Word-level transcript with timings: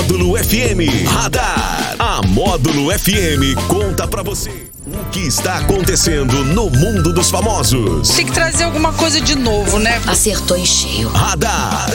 Módulo 0.00 0.34
FM 0.38 1.06
Radar. 1.06 1.94
A 1.98 2.22
Módulo 2.22 2.90
FM 2.90 3.54
conta 3.68 4.08
pra 4.08 4.22
você 4.22 4.50
o 4.86 5.04
que 5.10 5.20
está 5.20 5.58
acontecendo 5.58 6.42
no 6.42 6.70
mundo 6.70 7.12
dos 7.12 7.28
famosos. 7.30 8.08
Tem 8.08 8.24
que 8.24 8.32
trazer 8.32 8.64
alguma 8.64 8.94
coisa 8.94 9.20
de 9.20 9.34
novo, 9.34 9.78
né? 9.78 10.00
Acertou 10.06 10.56
em 10.56 10.64
cheio. 10.64 11.10
Radar. 11.10 11.86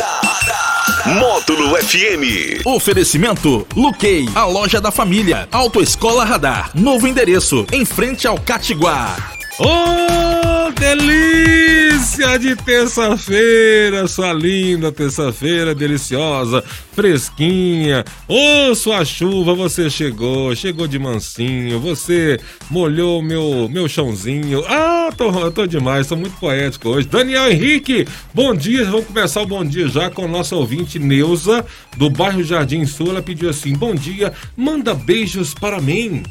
Módulo 1.20 1.76
FM. 1.78 2.64
Oferecimento 2.64 3.66
Luquei, 3.76 4.30
a 4.36 4.46
loja 4.46 4.80
da 4.80 4.92
família. 4.92 5.50
Autoescola 5.52 6.24
Radar. 6.24 6.70
Novo 6.76 7.08
endereço, 7.08 7.66
em 7.72 7.84
frente 7.86 8.28
ao 8.28 8.38
Catiguá. 8.38 9.16
Delícia 10.72 12.40
de 12.40 12.56
terça-feira, 12.56 14.08
sua 14.08 14.34
linda 14.34 14.92
terça-feira 14.92 15.76
deliciosa, 15.76 16.64
fresquinha. 16.94 18.04
Ô, 18.28 18.74
sua 18.74 19.06
chuva, 19.06 19.54
você 19.54 19.90
chegou, 19.90 20.56
chegou 20.56 20.88
de 20.88 20.98
mansinho, 20.98 21.80
você 21.80 22.40
molhou 22.70 23.22
meu 23.22 23.70
meu 23.70 23.88
chãozinho. 23.88 24.64
Ah, 24.68 25.10
tô, 25.16 25.52
tô 25.52 25.68
demais, 25.68 26.08
tô 26.08 26.16
muito 26.16 26.38
poético 26.40 26.90
hoje. 26.90 27.08
Daniel 27.08 27.52
Henrique, 27.52 28.08
bom 28.34 28.56
dia, 28.56 28.86
vamos 28.86 29.06
começar 29.06 29.42
o 29.42 29.48
bom 29.48 29.64
dia 29.64 29.88
já 29.88 30.10
com 30.10 30.26
o 30.26 30.28
nosso 30.28 30.56
ouvinte 30.56 30.98
Neuza, 30.98 31.64
do 31.96 32.10
bairro 32.10 32.44
Jardim 32.44 32.86
Sul. 32.86 33.10
Ela 33.10 33.22
pediu 33.22 33.50
assim: 33.50 33.74
bom 33.74 33.94
dia, 33.94 34.34
manda 34.58 34.94
beijos 34.96 35.54
para 35.54 35.80
mim. 35.80 36.24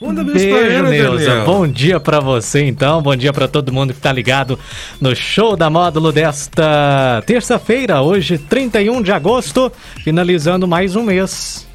Manda 0.00 0.22
beijo, 0.22 0.48
pra 0.48 0.58
Beijo, 0.58 0.74
ela, 0.76 0.90
Neuza. 0.90 1.44
Bom 1.44 1.66
dia 1.66 1.98
pra 1.98 2.20
você, 2.20 2.64
então. 2.64 3.00
Bom 3.00 3.16
dia 3.16 3.32
pra 3.32 3.48
todo 3.48 3.72
mundo 3.72 3.94
que 3.94 4.00
tá 4.00 4.12
ligado 4.12 4.58
no 5.00 5.16
show 5.16 5.56
da 5.56 5.70
módulo 5.70 6.12
desta 6.12 7.22
terça-feira, 7.26 8.02
hoje, 8.02 8.36
31 8.38 9.02
de 9.02 9.12
agosto, 9.12 9.72
finalizando 10.04 10.68
mais 10.68 10.96
um 10.96 11.02
mês. 11.02 11.65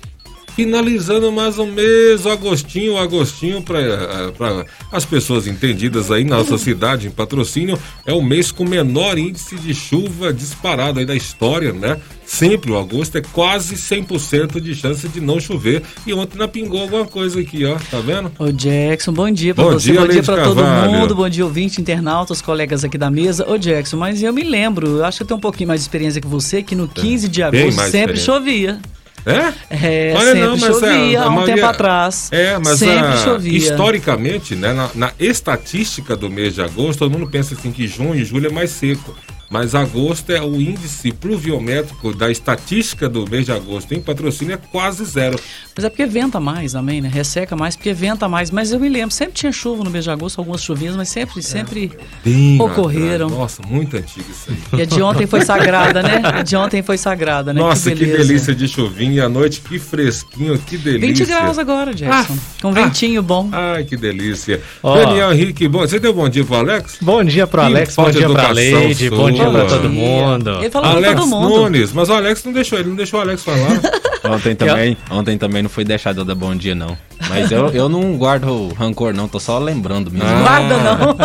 Finalizando 0.56 1.32
mais 1.32 1.58
um 1.58 1.66
mês, 1.66 2.28
Agostinho, 2.28 2.98
Agostinho, 2.98 3.62
para 3.62 4.66
as 4.92 5.06
pessoas 5.06 5.48
entendidas 5.48 6.12
aí 6.12 6.24
na 6.24 6.38
nossa 6.38 6.58
cidade, 6.60 7.08
em 7.08 7.12
patrocínio, 7.12 7.80
é 8.06 8.14
o 8.14 8.22
mês 8.22 8.52
com 8.52 8.66
menor 8.66 9.18
índice 9.18 9.56
de 9.56 9.74
chuva 9.74 10.34
disparado 10.34 11.00
aí 11.00 11.06
da 11.06 11.16
história, 11.16 11.72
né? 11.72 11.98
Sempre 12.26 12.72
o 12.72 12.78
agosto 12.78 13.18
é 13.18 13.22
quase 13.22 13.76
100% 13.76 14.60
de 14.60 14.76
chance 14.76 15.08
de 15.08 15.20
não 15.20 15.40
chover. 15.40 15.84
E 16.06 16.14
ontem 16.14 16.38
não 16.38 16.48
pingou 16.48 16.82
alguma 16.82 17.06
coisa 17.06 17.40
aqui, 17.40 17.66
ó, 17.66 17.76
tá 17.90 18.00
vendo? 18.00 18.32
Ô 18.38 18.52
Jackson, 18.52 19.12
bom 19.12 19.32
dia 19.32 19.56
pra 19.56 19.64
Bom 19.64 19.72
você, 19.72 19.92
dia, 19.92 20.02
bom 20.02 20.08
dia 20.08 20.24
pra 20.24 20.44
todo 20.44 20.62
Carvalho. 20.62 20.92
mundo, 20.92 21.16
bom 21.16 21.28
dia 21.28 21.44
ouvinte, 21.46 21.82
internauta, 21.82 22.34
os 22.34 22.42
colegas 22.42 22.84
aqui 22.84 22.98
da 22.98 23.10
mesa. 23.10 23.50
Ô 23.50 23.58
Jackson, 23.58 23.98
mas 23.98 24.22
eu 24.22 24.32
me 24.34 24.44
lembro, 24.44 24.98
eu 24.98 25.06
acho 25.06 25.18
que 25.18 25.24
eu 25.24 25.28
tenho 25.28 25.38
um 25.38 25.42
pouquinho 25.42 25.70
mais 25.70 25.82
de 25.82 25.86
experiência 25.86 26.22
que 26.22 26.28
você, 26.28 26.62
que 26.62 26.76
no 26.76 26.88
15 26.88 27.28
de 27.28 27.42
agosto 27.42 27.82
sempre 27.90 28.18
chovia. 28.18 28.80
É? 29.26 29.54
É, 29.70 30.14
Olha, 30.16 30.26
sempre 30.26 30.42
não, 30.42 30.58
mas 30.58 30.62
chovia 30.76 31.22
há 31.22 31.28
um 31.28 31.32
maioria- 31.32 31.56
tempo 31.56 31.68
atrás. 31.68 32.30
É, 32.32 32.58
mas 32.58 32.80
sempre 32.80 32.98
a- 33.08 33.18
chovia. 33.18 33.58
historicamente, 33.58 34.56
né, 34.56 34.74
na, 34.74 34.90
na 34.96 35.12
estatística 35.20 36.16
do 36.16 36.30
mês 36.30 36.56
de 36.56 36.62
agosto, 36.62 37.00
todo 37.00 37.12
mundo 37.12 37.30
pensa 37.30 37.54
assim 37.54 37.72
que 37.72 37.88
junho 37.88 38.16
e 38.16 38.26
julho 38.26 38.48
é 38.48 38.52
mais 38.52 38.72
seco. 38.72 39.16
Mas 39.52 39.76
agosto 39.76 40.30
é 40.32 40.42
o 40.42 40.56
índice 40.56 41.12
pluviométrico 41.12 42.16
da 42.16 42.32
estatística 42.32 43.10
do 43.10 43.30
mês 43.30 43.46
de 43.46 43.52
agosto 43.52 43.94
em 43.94 44.00
patrocínio 44.00 44.54
é 44.54 44.58
quase 44.58 45.04
zero. 45.04 45.38
Mas 45.76 45.84
é 45.84 45.90
porque 45.90 46.06
venta 46.06 46.40
mais 46.40 46.72
também, 46.72 47.02
né? 47.02 47.10
Resseca 47.14 47.54
mais 47.54 47.76
porque 47.76 47.92
venta 47.92 48.30
mais. 48.30 48.50
Mas 48.50 48.72
eu 48.72 48.80
me 48.80 48.88
lembro, 48.88 49.14
sempre 49.14 49.34
tinha 49.34 49.52
chuva 49.52 49.84
no 49.84 49.90
mês 49.90 50.06
de 50.06 50.10
agosto, 50.10 50.40
algumas 50.40 50.64
chuvinhas, 50.64 50.96
mas 50.96 51.10
sempre, 51.10 51.44
sempre 51.44 51.92
Bem 52.24 52.62
ocorreram. 52.62 53.26
atrás. 53.26 53.42
Nossa, 53.42 53.62
muito 53.68 53.98
antigo 53.98 54.26
isso 54.32 54.52
aí. 54.52 54.80
E 54.80 54.82
a 54.84 54.86
de 54.86 55.02
ontem 55.02 55.28
foi 55.28 55.42
sagrada, 55.42 56.02
né? 56.02 56.22
A 56.24 56.44
de 56.44 56.56
ontem 56.56 56.82
foi 56.82 56.98
sagrada, 56.98 57.54
né? 57.54 57.60
Nossa, 57.60 57.92
que, 57.92 58.06
delícia 58.06 58.56
de 58.56 58.70
chuvinha 58.70 59.26
à 59.26 59.30
noite, 59.30 59.60
que 59.60 59.78
fresquinho, 59.78 60.58
que 60.60 60.78
delícia. 60.78 61.26
20 61.26 61.26
graus 61.26 61.60
agora, 61.60 61.94
Jackson. 61.94 62.38
Ah, 62.38 62.62
com 62.62 62.72
ventinho 62.72 63.22
bom. 63.22 63.50
Ai, 63.52 63.84
que 63.84 63.98
delícia. 63.98 64.62
Ó. 64.82 64.96
Daniel 64.96 65.34
Henrique, 65.34 65.68
bom, 65.68 65.80
você 65.80 66.00
deu 66.00 66.14
bom 66.14 66.30
dia 66.30 66.46
pro 66.46 66.56
Alex? 66.56 67.00
Bom 67.02 67.22
dia 67.22 67.46
pro 67.46 67.60
Que 67.60 67.68
Alex, 67.68 67.96
bom 67.98 68.10
dia 68.10 68.30
pra 68.30 68.52
Leide, 68.52 69.10
bom 69.10 69.30
dia 69.30 69.41
sua. 69.44 69.52
pra 69.52 69.66
todo 69.66 69.90
dia. 69.90 69.90
mundo. 69.90 70.50
Ele 70.60 70.70
falou 70.70 70.90
Alex 70.90 71.08
pra 71.08 71.16
todo 71.16 71.28
mundo. 71.30 71.50
Nunes, 71.50 71.94
mas 71.94 72.10
o 72.10 72.14
Alex 72.14 72.44
não 72.44 72.54
deixou, 72.54 72.80
ele 72.80 72.90
não 72.90 72.96
deixou 72.96 73.20
o 73.20 73.24
Alex 73.24 73.44
falar. 73.44 73.80
Ontem 74.24 74.56
também, 74.56 74.96
ontem 75.10 75.36
também 75.36 75.64
não 75.64 75.70
foi 75.70 75.84
deixado 75.84 76.24
dar 76.24 76.36
bom 76.36 76.54
dia, 76.54 76.76
não. 76.76 76.96
Mas 77.28 77.52
eu, 77.52 77.70
eu 77.70 77.90
não 77.90 78.16
guardo 78.18 78.68
rancor, 78.78 79.16
não, 79.16 79.28
tô 79.28 79.40
só 79.40 79.58
lembrando 79.58 80.12
mesmo. 80.12 80.28
Ah. 80.28 80.42
Guarda 80.42 80.78
não. 80.78 81.18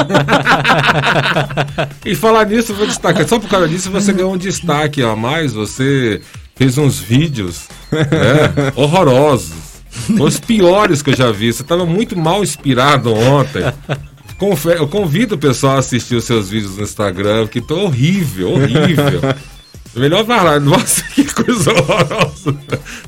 E 2.07 2.15
falar 2.15 2.47
nisso, 2.47 2.73
eu 2.73 2.77
vou 2.77 2.87
destacar. 2.87 3.27
Só 3.29 3.39
por 3.39 3.51
causa 3.51 3.69
disso 3.69 3.91
você 3.91 4.13
ganhou 4.13 4.33
um 4.33 4.37
destaque 4.39 5.03
a 5.03 5.17
mais. 5.17 5.53
Você 5.53 6.21
fez 6.55 6.79
uns 6.79 6.99
vídeos 6.99 7.69
né, 7.91 8.73
horrorosos. 8.77 9.83
Os 10.21 10.39
piores 10.39 11.03
que 11.03 11.11
eu 11.11 11.17
já 11.17 11.33
vi. 11.33 11.53
Você 11.53 11.63
estava 11.63 11.85
muito 11.85 12.17
mal 12.17 12.43
inspirado 12.43 13.13
ontem. 13.13 13.63
Confe- 14.39 14.77
Eu 14.77 14.87
convido 14.87 15.35
o 15.35 15.39
pessoal 15.39 15.77
a 15.77 15.79
assistir 15.79 16.15
os 16.15 16.25
seus 16.25 16.51
vídeos 16.51 16.77
no 16.77 16.83
Instagram, 16.83 17.47
que 17.47 17.61
tô 17.61 17.85
horrível, 17.85 18.53
horrível. 18.53 19.21
É 19.97 19.99
Melhor 19.99 20.27
falar, 20.27 20.61
nossa, 20.61 21.03
que 21.15 21.25
coisa 21.25 21.73
horrorosa. 21.73 22.55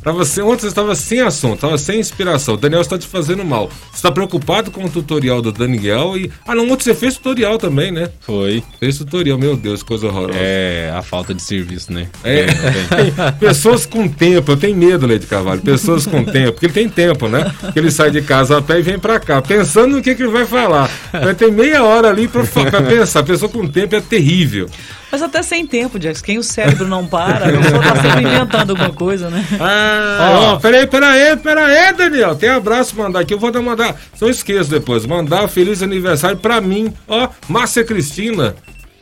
Tava 0.03 0.25
sem, 0.25 0.43
ontem 0.43 0.63
você 0.63 0.69
estava 0.69 0.95
sem 0.95 1.21
assunto, 1.21 1.57
estava 1.57 1.77
sem 1.77 2.01
inspiração. 2.01 2.55
O 2.55 2.57
Daniel 2.57 2.81
está 2.81 2.97
te 2.97 3.07
fazendo 3.07 3.45
mal. 3.45 3.69
Você 3.91 3.97
está 3.97 4.11
preocupado 4.11 4.71
com 4.71 4.85
o 4.85 4.89
tutorial 4.89 5.43
do 5.43 5.53
Daniel 5.53 6.17
e. 6.17 6.31
Ah, 6.47 6.55
não, 6.55 6.65
ontem 6.71 6.85
você 6.85 6.95
fez 6.95 7.17
tutorial 7.17 7.59
também, 7.59 7.93
né? 7.93 8.09
Foi. 8.21 8.63
Fez 8.81 8.97
tutorial, 8.97 9.39
meu 9.39 9.55
Deus, 9.55 9.83
coisa 9.83 10.07
horrorosa. 10.07 10.39
É 10.39 10.91
a 10.97 11.03
falta 11.03 11.35
de 11.35 11.43
serviço, 11.43 11.93
né? 11.93 12.09
É, 12.25 12.47
tem 12.97 13.33
pessoas 13.39 13.85
com 13.85 14.09
tempo, 14.09 14.53
eu 14.53 14.57
tenho 14.57 14.77
medo, 14.77 15.07
Leite 15.07 15.27
Carvalho, 15.27 15.61
pessoas 15.61 16.07
com 16.07 16.25
tempo, 16.25 16.53
porque 16.53 16.67
ele 16.67 16.73
tem 16.73 16.89
tempo, 16.89 17.29
né? 17.29 17.53
Que 17.73 17.79
ele 17.79 17.91
sai 17.91 18.11
de 18.11 18.23
casa 18.23 18.57
a 18.57 18.63
pé 18.63 18.79
e 18.79 18.83
vem 18.83 18.99
pra 18.99 19.21
cá, 19.21 19.43
pensando 19.43 19.97
no 19.97 20.03
que, 20.03 20.15
que 20.15 20.23
ele 20.23 20.33
vai 20.33 20.47
falar. 20.47 20.91
Vai 21.13 21.35
ter 21.35 21.53
meia 21.53 21.85
hora 21.85 22.09
ali 22.09 22.27
pra 22.27 22.45
pensar. 22.45 23.23
Pessoa 23.23 23.51
com 23.51 23.69
tempo 23.69 23.95
é 23.95 24.01
terrível. 24.01 24.71
Mas 25.11 25.23
até 25.23 25.43
sem 25.43 25.67
tempo, 25.67 25.99
Jackson. 25.99 26.25
Quem 26.25 26.39
o 26.39 26.43
cérebro 26.43 26.87
não 26.87 27.07
para, 27.07 27.47
a 27.49 27.63
pessoa 27.63 27.83
tá 27.83 27.97
sempre 28.03 28.23
inventando 28.25 28.71
alguma 28.71 28.91
coisa, 28.93 29.31
né? 29.31 29.45
Ah, 29.61 30.53
ó, 30.55 30.57
peraí, 30.57 30.87
peraí, 30.87 31.37
peraí, 31.37 31.93
Daniel. 31.95 32.35
Tem 32.37 32.51
abraço 32.51 32.95
pra 32.95 33.05
mandar 33.05 33.21
aqui. 33.21 33.33
Eu 33.33 33.39
vou 33.39 33.51
dar 33.51 33.63
mandar. 33.63 33.97
Não 34.21 34.29
esqueço 34.29 34.71
depois. 34.71 35.07
Mandar 35.07 35.45
um 35.45 35.49
feliz 35.49 35.83
aniversário 35.83 36.37
pra 36.37 36.61
mim. 36.61 36.93
Ó, 37.07 37.29
Márcia 37.49 37.85
Cristina. 37.85 38.55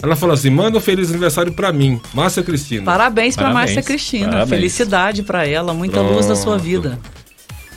Ela 0.03 0.15
falou 0.15 0.35
assim: 0.35 0.51
manda 0.51 0.79
um 0.79 0.81
feliz 0.81 1.09
aniversário 1.11 1.53
pra 1.53 1.73
mim. 1.73 2.01
Márcia 2.15 2.43
Cristina. 2.43 2.85
Parabéns 2.85 3.35
pra 3.35 3.47
Parabéns, 3.47 3.75
Márcia 3.75 3.83
Cristina. 3.83 4.27
parabéns. 4.29 4.51
Felicidade 4.51 5.23
pra 5.23 5.47
ela, 5.47 5.73
muita 5.75 6.01
luz 6.01 6.27
na 6.29 6.37
sua 6.37 6.53
Pronto. 6.57 6.63
vida. 6.63 6.99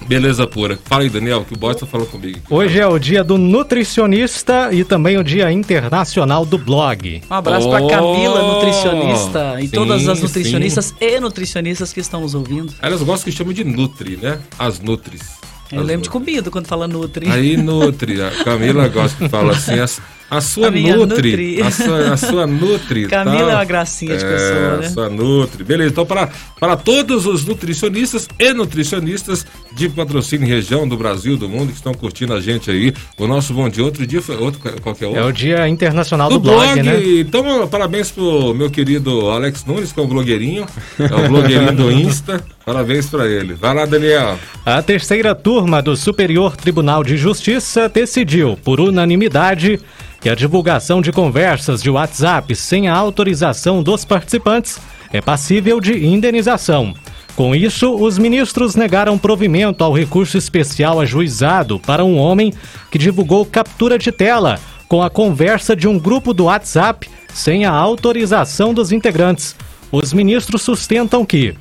Beleza 0.09 0.47
pura. 0.47 0.79
Fala 0.85 1.03
aí, 1.03 1.09
Daniel, 1.09 1.45
que 1.45 1.53
o 1.53 1.57
Bosta 1.57 1.85
falou 1.85 2.07
comigo. 2.07 2.39
Hoje 2.49 2.79
é 2.79 2.87
o 2.87 2.97
dia 2.97 3.23
do 3.23 3.37
nutricionista 3.37 4.69
e 4.73 4.83
também 4.83 5.19
o 5.19 5.23
dia 5.23 5.51
internacional 5.51 6.43
do 6.47 6.57
blog. 6.57 7.21
Um 7.29 7.33
abraço 7.35 7.69
pra 7.69 7.79
Oh, 7.79 7.87
Camila, 7.87 8.55
nutricionista, 8.55 9.57
e 9.59 9.67
sim, 9.67 9.69
todas 9.69 10.07
as 10.09 10.17
sim. 10.17 10.23
nutricionistas 10.25 10.95
e 10.99 11.19
nutricionistas 11.19 11.93
que 11.93 11.99
estão 11.99 12.21
nos 12.21 12.33
ouvindo. 12.33 12.73
Elas 12.81 13.03
gostam 13.03 13.31
que 13.31 13.37
chamam 13.37 13.53
de 13.53 13.63
Nutri, 13.63 14.17
né? 14.19 14.39
As 14.57 14.79
Nutris. 14.79 15.21
Eu 15.71 15.81
As 15.81 15.85
lembro 15.85 16.01
de 16.01 16.09
Nutri. 16.09 16.09
comida 16.31 16.49
quando 16.49 16.65
fala 16.65 16.87
Nutri. 16.87 17.29
Aí, 17.29 17.55
Nutri. 17.55 18.19
A 18.19 18.31
Camila 18.43 18.87
gosta 18.87 19.15
que 19.15 19.29
fala 19.29 19.51
assim, 19.53 19.77
a, 19.79 19.87
a 20.29 20.41
sua 20.41 20.67
A 20.67 20.71
Nutri, 20.71 20.95
Nutri. 20.95 21.61
A, 21.61 21.71
sua, 21.71 22.13
a 22.13 22.17
sua 22.17 22.45
Nutri. 22.47 23.07
Camila 23.07 23.45
tá? 23.45 23.51
é 23.51 23.55
uma 23.55 23.65
gracinha 23.65 24.15
de 24.15 24.23
pessoa, 24.23 24.77
né? 24.77 24.85
A 24.85 24.89
sua 24.89 25.09
Nutri. 25.09 25.63
Beleza, 25.63 25.91
então 25.91 26.05
para, 26.05 26.29
para 26.59 26.77
todos 26.77 27.25
os 27.25 27.45
nutricionistas 27.45 28.27
e 28.37 28.53
nutricionistas 28.53 29.45
de 29.73 29.89
patrocínio 29.89 30.47
região 30.47 30.87
do 30.87 30.97
Brasil, 30.97 31.37
do 31.37 31.49
mundo, 31.49 31.69
que 31.69 31.77
estão 31.77 31.93
curtindo 31.93 32.33
a 32.33 32.41
gente 32.41 32.69
aí, 32.69 32.93
o 33.17 33.27
nosso 33.27 33.53
bom 33.53 33.67
dia, 33.69 33.83
outro 33.83 34.05
dia 34.05 34.21
foi 34.21 34.37
outro, 34.37 34.59
qualquer 34.81 35.07
outro. 35.07 35.21
É 35.21 35.25
o 35.25 35.31
dia 35.31 35.67
internacional 35.67 36.29
do, 36.29 36.35
Do 36.35 36.41
blog, 36.41 36.73
blog, 36.73 36.83
né? 36.83 37.19
então 37.19 37.67
parabéns 37.67 38.11
pro 38.11 38.53
meu 38.53 38.69
querido 38.69 39.29
Alex 39.29 39.65
Nunes, 39.65 39.91
que 39.91 39.99
é 39.99 40.03
um 40.03 40.07
blogueirinho, 40.07 40.65
é 40.99 41.15
o 41.15 41.27
blogueirinho 41.27 41.75
do 41.75 41.91
Insta. 41.91 42.43
Parabéns 42.69 43.07
pra 43.07 43.27
ele. 43.27 43.55
Vai 43.55 43.73
lá, 43.73 43.83
Daniel. 43.83 44.37
A 44.63 44.79
terceira 44.83 45.33
turma 45.33 45.81
do 45.81 45.95
Superior 45.95 46.55
Tribunal 46.55 47.03
de 47.03 47.17
Justiça 47.17 47.89
decidiu, 47.89 48.59
por 48.63 48.79
unanimidade, 48.79 49.79
que 50.21 50.29
a 50.29 50.35
divulgação 50.35 51.01
de 51.01 51.11
conversas 51.11 51.81
de 51.81 51.89
WhatsApp 51.89 52.53
sem 52.55 52.87
a 52.87 52.95
autorização 52.95 53.81
dos 53.81 54.03
participantes 54.03 54.79
é 55.11 55.21
passível 55.21 55.79
de 55.79 56.05
indenização. 56.05 56.93
Com 57.35 57.55
isso, 57.55 57.95
os 57.95 58.17
ministros 58.17 58.75
negaram 58.75 59.17
provimento 59.17 59.83
ao 59.83 59.93
recurso 59.93 60.37
especial 60.37 60.99
ajuizado 60.99 61.79
para 61.79 62.03
um 62.03 62.17
homem 62.17 62.53
que 62.91 62.97
divulgou 62.97 63.45
captura 63.45 63.97
de 63.97 64.11
tela 64.11 64.59
com 64.89 65.01
a 65.01 65.09
conversa 65.09 65.75
de 65.75 65.87
um 65.87 65.97
grupo 65.97 66.33
do 66.33 66.45
WhatsApp 66.45 67.09
sem 67.33 67.63
a 67.63 67.71
autorização 67.71 68.73
dos 68.73 68.91
integrantes. 68.91 69.55
Os 69.91 70.11
ministros 70.11 70.61
sustentam 70.61 71.25
que, 71.25 71.55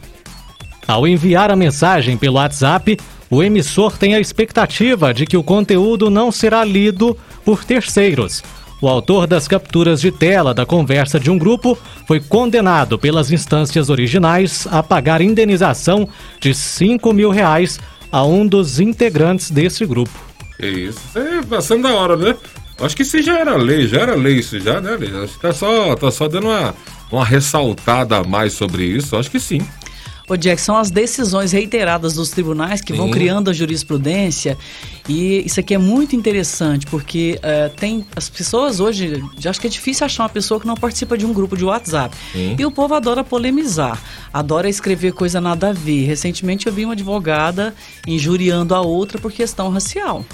ao 0.87 1.07
enviar 1.07 1.51
a 1.51 1.57
mensagem 1.57 2.17
pelo 2.17 2.37
WhatsApp, 2.37 2.99
o 3.31 3.43
emissor 3.43 3.97
tem 3.97 4.15
a 4.15 4.21
expectativa 4.21 5.13
de 5.13 5.27
que 5.27 5.37
o 5.37 5.43
conteúdo 5.43 6.11
não 6.11 6.33
será 6.33 6.65
lido 6.65 7.17
por 7.45 7.65
terceiros. 7.65 8.43
O 8.81 8.89
autor 8.89 9.27
das 9.27 9.49
capturas 9.49 10.01
de 10.01 10.13
tela 10.13 10.55
da 10.55 10.65
conversa 10.65 11.19
de 11.19 11.31
um 11.31 11.37
grupo 11.37 11.77
foi 12.07 12.21
condenado 12.21 12.97
pelas 12.99 13.33
instâncias 13.33 13.91
originais 13.91 14.69
a 14.71 14.83
pagar 14.83 15.21
indenização 15.21 16.09
de 16.41 16.55
5 16.55 17.13
mil 17.13 17.31
reais 17.31 17.81
a 18.11 18.25
um 18.25 18.47
dos 18.47 18.79
integrantes 18.79 19.51
desse 19.51 19.85
grupo. 19.85 20.13
Isso. 20.61 21.01
É 21.17 21.43
passando 21.43 21.83
da 21.83 21.95
hora, 21.95 22.17
né? 22.17 22.37
Acho 22.81 22.97
que 22.97 23.03
isso 23.03 23.21
já 23.21 23.41
era 23.41 23.57
lei, 23.57 23.89
já 23.89 24.03
era 24.03 24.15
lei 24.15 24.37
isso 24.37 24.59
já, 24.61 24.81
né? 24.81 24.97
Acho 25.25 25.35
que 25.35 25.41
tá 25.41 25.53
só, 25.53 25.97
tá 25.97 26.11
só 26.13 26.29
dando 26.29 26.47
uma, 26.47 26.75
uma 27.11 27.25
ressaltada 27.25 28.19
a 28.19 28.25
mais 28.25 28.53
sobre 28.53 28.85
isso. 28.85 29.17
Acho 29.17 29.31
que 29.31 29.41
sim. 29.41 29.61
Ô 30.29 30.37
Jack, 30.37 30.61
são 30.61 30.77
as 30.77 30.91
decisões 30.91 31.53
reiteradas 31.53 32.13
dos 32.13 32.29
tribunais 32.31 32.83
que 32.83 32.93
vão 32.93 33.07
Sim. 33.07 33.13
criando 33.13 33.49
a 33.49 33.53
jurisprudência 33.53 34.59
e 35.09 35.43
isso 35.47 35.59
aqui 35.59 35.75
é 35.75 35.79
muito 35.79 36.15
interessante 36.15 36.87
porque 36.87 37.39
eh, 37.43 37.71
tem 37.75 38.07
as 38.15 38.29
pessoas 38.29 38.79
hoje, 38.79 39.25
já 39.39 39.49
acho 39.49 39.59
que 39.59 39.67
é 39.67 39.71
difícil 39.71 40.05
achar 40.05 40.25
uma 40.25 40.29
pessoa 40.29 40.61
que 40.61 40.67
não 40.67 40.75
participa 40.75 41.17
de 41.17 41.25
um 41.25 41.33
grupo 41.33 41.57
de 41.57 41.65
WhatsApp 41.65 42.15
Sim. 42.33 42.57
e 42.59 42.67
o 42.67 42.71
povo 42.71 42.95
adora 42.95 43.25
polemizar, 43.25 43.99
adora 44.31 44.69
escrever 44.69 45.13
coisa 45.13 45.41
nada 45.41 45.71
a 45.71 45.73
ver. 45.73 46.05
Recentemente 46.05 46.67
eu 46.67 46.73
vi 46.75 46.85
uma 46.85 46.93
advogada 46.93 47.75
injuriando 48.07 48.75
a 48.75 48.83
outra 48.83 49.19
por 49.19 49.33
questão 49.33 49.71
racial, 49.71 50.27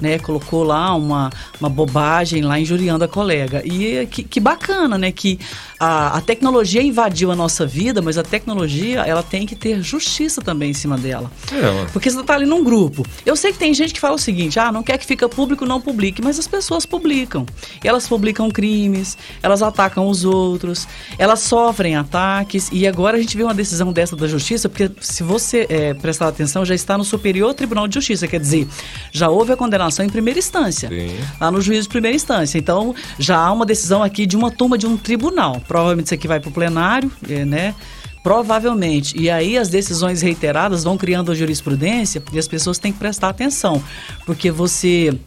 né? 0.00 0.18
Colocou 0.18 0.62
lá 0.62 0.94
uma, 0.94 1.30
uma 1.58 1.70
bobagem 1.70 2.42
lá 2.42 2.60
injuriando 2.60 3.04
a 3.04 3.08
colega 3.08 3.62
e 3.64 4.06
que, 4.06 4.22
que 4.24 4.40
bacana, 4.40 4.98
né? 4.98 5.10
Que 5.10 5.38
a, 5.80 6.18
a 6.18 6.20
tecnologia 6.20 6.82
invadiu 6.82 7.30
a 7.30 7.36
nossa 7.36 7.64
vida, 7.64 8.02
mas 8.02 8.18
a 8.18 8.22
tecnologia 8.22 9.00
ela 9.00 9.22
tem 9.22 9.37
que 9.46 9.54
ter 9.54 9.82
justiça 9.82 10.40
também 10.40 10.70
em 10.70 10.74
cima 10.74 10.96
dela. 10.96 11.30
É. 11.52 11.86
Porque 11.92 12.10
você 12.10 12.22
tá 12.22 12.34
ali 12.34 12.46
num 12.46 12.62
grupo. 12.62 13.04
Eu 13.24 13.36
sei 13.36 13.52
que 13.52 13.58
tem 13.58 13.72
gente 13.74 13.94
que 13.94 14.00
fala 14.00 14.14
o 14.14 14.18
seguinte: 14.18 14.58
ah, 14.58 14.70
não 14.72 14.82
quer 14.82 14.98
que 14.98 15.06
fica 15.06 15.28
público, 15.28 15.66
não 15.66 15.80
publique. 15.80 16.22
Mas 16.22 16.38
as 16.38 16.46
pessoas 16.46 16.86
publicam. 16.86 17.46
E 17.82 17.88
elas 17.88 18.08
publicam 18.08 18.50
crimes, 18.50 19.16
elas 19.42 19.62
atacam 19.62 20.08
os 20.08 20.24
outros, 20.24 20.86
elas 21.18 21.40
sofrem 21.40 21.96
ataques. 21.96 22.68
E 22.72 22.86
agora 22.86 23.16
a 23.16 23.20
gente 23.20 23.36
vê 23.36 23.42
uma 23.42 23.54
decisão 23.54 23.92
dessa 23.92 24.16
da 24.16 24.26
justiça, 24.26 24.68
porque 24.68 24.90
se 25.00 25.22
você 25.22 25.66
é, 25.68 25.94
prestar 25.94 26.28
atenção, 26.28 26.64
já 26.64 26.74
está 26.74 26.96
no 26.98 27.04
Superior 27.04 27.54
Tribunal 27.54 27.88
de 27.88 27.94
Justiça. 27.94 28.26
Quer 28.26 28.40
dizer, 28.40 28.68
já 29.12 29.28
houve 29.28 29.52
a 29.52 29.56
condenação 29.56 30.04
em 30.04 30.08
primeira 30.08 30.38
instância. 30.38 30.88
Sim. 30.88 31.16
Lá 31.40 31.50
no 31.50 31.60
juízo 31.60 31.82
de 31.82 31.88
primeira 31.88 32.14
instância. 32.16 32.58
Então, 32.58 32.94
já 33.18 33.38
há 33.38 33.52
uma 33.52 33.66
decisão 33.66 34.02
aqui 34.02 34.26
de 34.26 34.36
uma 34.36 34.50
turma 34.50 34.76
de 34.76 34.86
um 34.86 34.96
tribunal. 34.96 35.60
Provavelmente 35.66 36.06
isso 36.06 36.14
aqui 36.14 36.28
vai 36.28 36.40
para 36.40 36.50
o 36.50 36.52
plenário, 36.52 37.10
eh, 37.28 37.44
né? 37.44 37.74
Provavelmente. 38.22 39.16
E 39.18 39.30
aí 39.30 39.56
as 39.56 39.68
decisões 39.68 40.22
reiteradas 40.22 40.84
vão 40.84 40.96
criando 40.96 41.32
a 41.32 41.34
jurisprudência 41.34 42.22
e 42.32 42.38
as 42.38 42.48
pessoas 42.48 42.78
têm 42.78 42.92
que 42.92 42.98
prestar 42.98 43.28
atenção. 43.28 43.82
Porque 44.26 44.50
você 44.50 45.18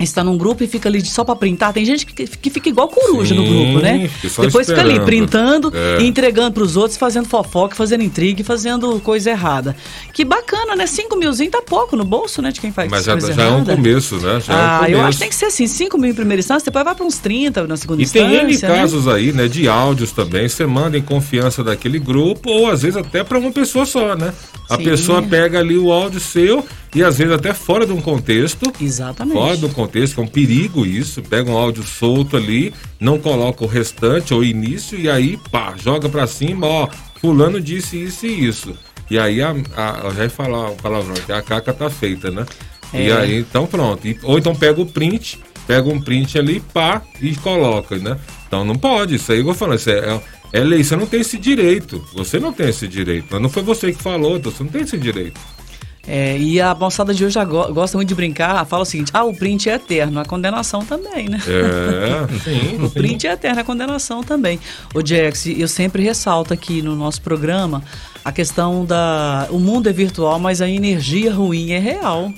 está 0.00 0.24
num 0.24 0.36
grupo 0.36 0.62
e 0.64 0.66
fica 0.66 0.88
ali 0.88 1.04
só 1.04 1.24
para 1.24 1.36
printar. 1.36 1.72
Tem 1.72 1.84
gente 1.84 2.04
que, 2.04 2.26
que 2.26 2.50
fica 2.50 2.68
igual 2.68 2.88
coruja 2.88 3.34
no 3.34 3.46
Sim, 3.46 3.52
grupo, 3.72 3.80
né? 3.82 4.10
Depois 4.22 4.66
fica 4.66 4.80
ali 4.80 4.92
esperando. 4.92 5.04
printando 5.06 5.72
É. 5.74 6.00
e 6.02 6.06
entregando 6.06 6.52
para 6.52 6.62
os 6.62 6.76
outros, 6.76 6.96
fazendo 6.98 7.26
fofoca, 7.28 7.74
fazendo 7.76 8.02
intriga 8.02 8.40
e 8.40 8.44
fazendo 8.44 8.98
coisa 9.00 9.30
errada. 9.30 9.76
Que 10.12 10.24
bacana, 10.24 10.74
né? 10.76 10.86
5 10.86 11.16
milzinho 11.16 11.50
tá 11.50 11.62
pouco 11.62 11.96
no 11.96 12.04
bolso, 12.04 12.42
né? 12.42 12.50
De 12.50 12.60
quem 12.60 12.72
faz 12.72 12.90
Mas 12.90 13.04
já, 13.04 13.12
coisa 13.12 13.32
já 13.32 13.42
é 13.42 13.46
um 13.50 13.54
errada. 13.56 13.76
começo, 13.76 14.16
né? 14.16 14.40
Já 14.40 14.52
é 14.52 14.56
um 14.56 14.60
Ah, 14.60 14.78
começo. 14.78 14.92
eu 14.94 15.00
acho 15.02 15.12
que 15.18 15.20
tem 15.20 15.28
que 15.30 15.36
ser 15.36 15.46
assim, 15.46 15.66
5 15.66 15.96
mil 15.98 16.10
em 16.10 16.14
primeira 16.14 16.40
instância, 16.40 16.64
depois 16.64 16.84
vai 16.84 16.94
para 16.94 17.04
uns 17.04 17.18
30 17.18 17.66
na 17.66 17.76
segunda 17.76 18.00
E 18.02 18.04
instância. 18.04 18.28
tem 18.28 18.38
N 18.50 18.52
né? 18.52 18.68
casos 18.80 19.08
aí, 19.08 19.32
né, 19.32 19.48
de 19.48 19.68
áudios 19.68 20.12
também. 20.12 20.48
Você 20.48 20.66
manda 20.66 20.98
em 20.98 21.02
confiança 21.02 21.62
daquele 21.62 21.98
grupo, 21.98 22.50
ou 22.50 22.70
às 22.70 22.82
vezes 22.82 22.96
até 22.96 23.22
para 23.24 23.38
uma 23.38 23.52
pessoa 23.52 23.86
só, 23.86 24.14
né? 24.16 24.32
A 24.68 24.76
Sim. 24.76 24.84
pessoa 24.84 25.22
pega 25.22 25.58
ali 25.58 25.76
o 25.76 25.92
áudio 25.92 26.18
seu 26.20 26.64
e 26.94 27.02
às 27.02 27.18
vezes 27.18 27.32
até 27.32 27.52
fora 27.52 27.84
de 27.86 27.92
um 27.92 28.00
contexto. 28.00 28.72
Exatamente. 28.80 29.34
Fora 29.36 29.56
do 29.56 29.68
contexto, 29.68 29.83
que 29.88 30.20
é 30.20 30.22
um 30.22 30.26
perigo 30.26 30.84
isso. 30.86 31.22
Pega 31.22 31.50
um 31.50 31.56
áudio 31.56 31.82
solto 31.82 32.36
ali, 32.36 32.72
não 33.00 33.18
coloca 33.18 33.64
o 33.64 33.66
restante 33.68 34.32
ou 34.34 34.40
o 34.40 34.44
início 34.44 34.98
e 34.98 35.08
aí, 35.08 35.38
pá, 35.50 35.74
joga 35.76 36.08
pra 36.08 36.26
cima, 36.26 36.66
ó, 36.66 36.88
fulano 37.20 37.60
disse 37.60 38.02
isso 38.02 38.26
e 38.26 38.46
isso. 38.46 38.74
E 39.10 39.18
aí, 39.18 39.42
a, 39.42 39.50
a, 39.76 40.00
eu 40.04 40.14
já 40.14 40.24
ia 40.24 40.30
falar 40.30 40.70
um 40.70 40.76
palavrão, 40.76 41.14
que 41.14 41.32
a 41.32 41.42
caca 41.42 41.72
tá 41.72 41.90
feita, 41.90 42.30
né? 42.30 42.46
E 42.92 43.08
É. 43.10 43.16
aí, 43.16 43.38
então 43.40 43.66
pronto. 43.66 44.06
E- 44.06 44.18
ou 44.22 44.38
então 44.38 44.54
pega 44.54 44.80
o 44.80 44.86
print, 44.86 45.38
pega 45.66 45.88
um 45.88 46.00
print 46.00 46.38
ali, 46.38 46.60
pá, 46.72 47.02
e 47.20 47.34
coloca, 47.36 47.96
né? 47.98 48.16
Então 48.46 48.64
não 48.64 48.76
pode, 48.76 49.16
isso 49.16 49.30
aí 49.32 49.38
eu 49.38 49.44
vou 49.44 49.54
falando, 49.54 49.78
isso 49.78 49.90
é, 49.90 50.20
é 50.52 50.60
lei, 50.60 50.82
você 50.84 50.94
não 50.96 51.06
tem 51.06 51.20
esse 51.20 51.36
direito. 51.36 52.02
Você 52.14 52.38
não 52.38 52.52
tem 52.52 52.68
esse 52.68 52.86
direito. 52.88 53.38
Não 53.40 53.48
foi 53.50 53.62
você 53.62 53.92
que 53.92 54.02
falou, 54.02 54.36
então 54.36 54.50
você 54.52 54.62
não 54.62 54.70
tem 54.70 54.82
esse 54.82 54.96
direito. 54.96 55.38
É, 56.06 56.36
e 56.36 56.60
a 56.60 56.74
moçada 56.74 57.14
de 57.14 57.24
hoje 57.24 57.42
go- 57.46 57.72
gosta 57.72 57.96
muito 57.96 58.08
de 58.08 58.14
brincar, 58.14 58.64
fala 58.66 58.82
o 58.82 58.86
seguinte: 58.86 59.10
ah, 59.14 59.24
o 59.24 59.34
print 59.34 59.70
é 59.70 59.74
eterno, 59.74 60.20
a 60.20 60.24
condenação 60.24 60.84
também, 60.84 61.28
né? 61.28 61.38
É, 61.46 62.26
sim. 62.44 62.76
O 62.82 62.88
sim. 62.88 62.94
print 62.94 63.26
é 63.26 63.32
eterno, 63.32 63.60
a 63.60 63.64
condenação 63.64 64.22
também. 64.22 64.60
O 64.94 65.04
Jax, 65.06 65.46
eu 65.46 65.66
sempre 65.68 66.02
ressalto 66.02 66.52
aqui 66.52 66.82
no 66.82 66.94
nosso 66.94 67.20
programa 67.22 67.82
a 68.24 68.30
questão 68.32 68.84
da. 68.84 69.46
O 69.50 69.58
mundo 69.58 69.88
é 69.88 69.92
virtual, 69.92 70.38
mas 70.38 70.60
a 70.60 70.68
energia 70.68 71.32
ruim 71.32 71.72
é 71.72 71.78
real. 71.78 72.32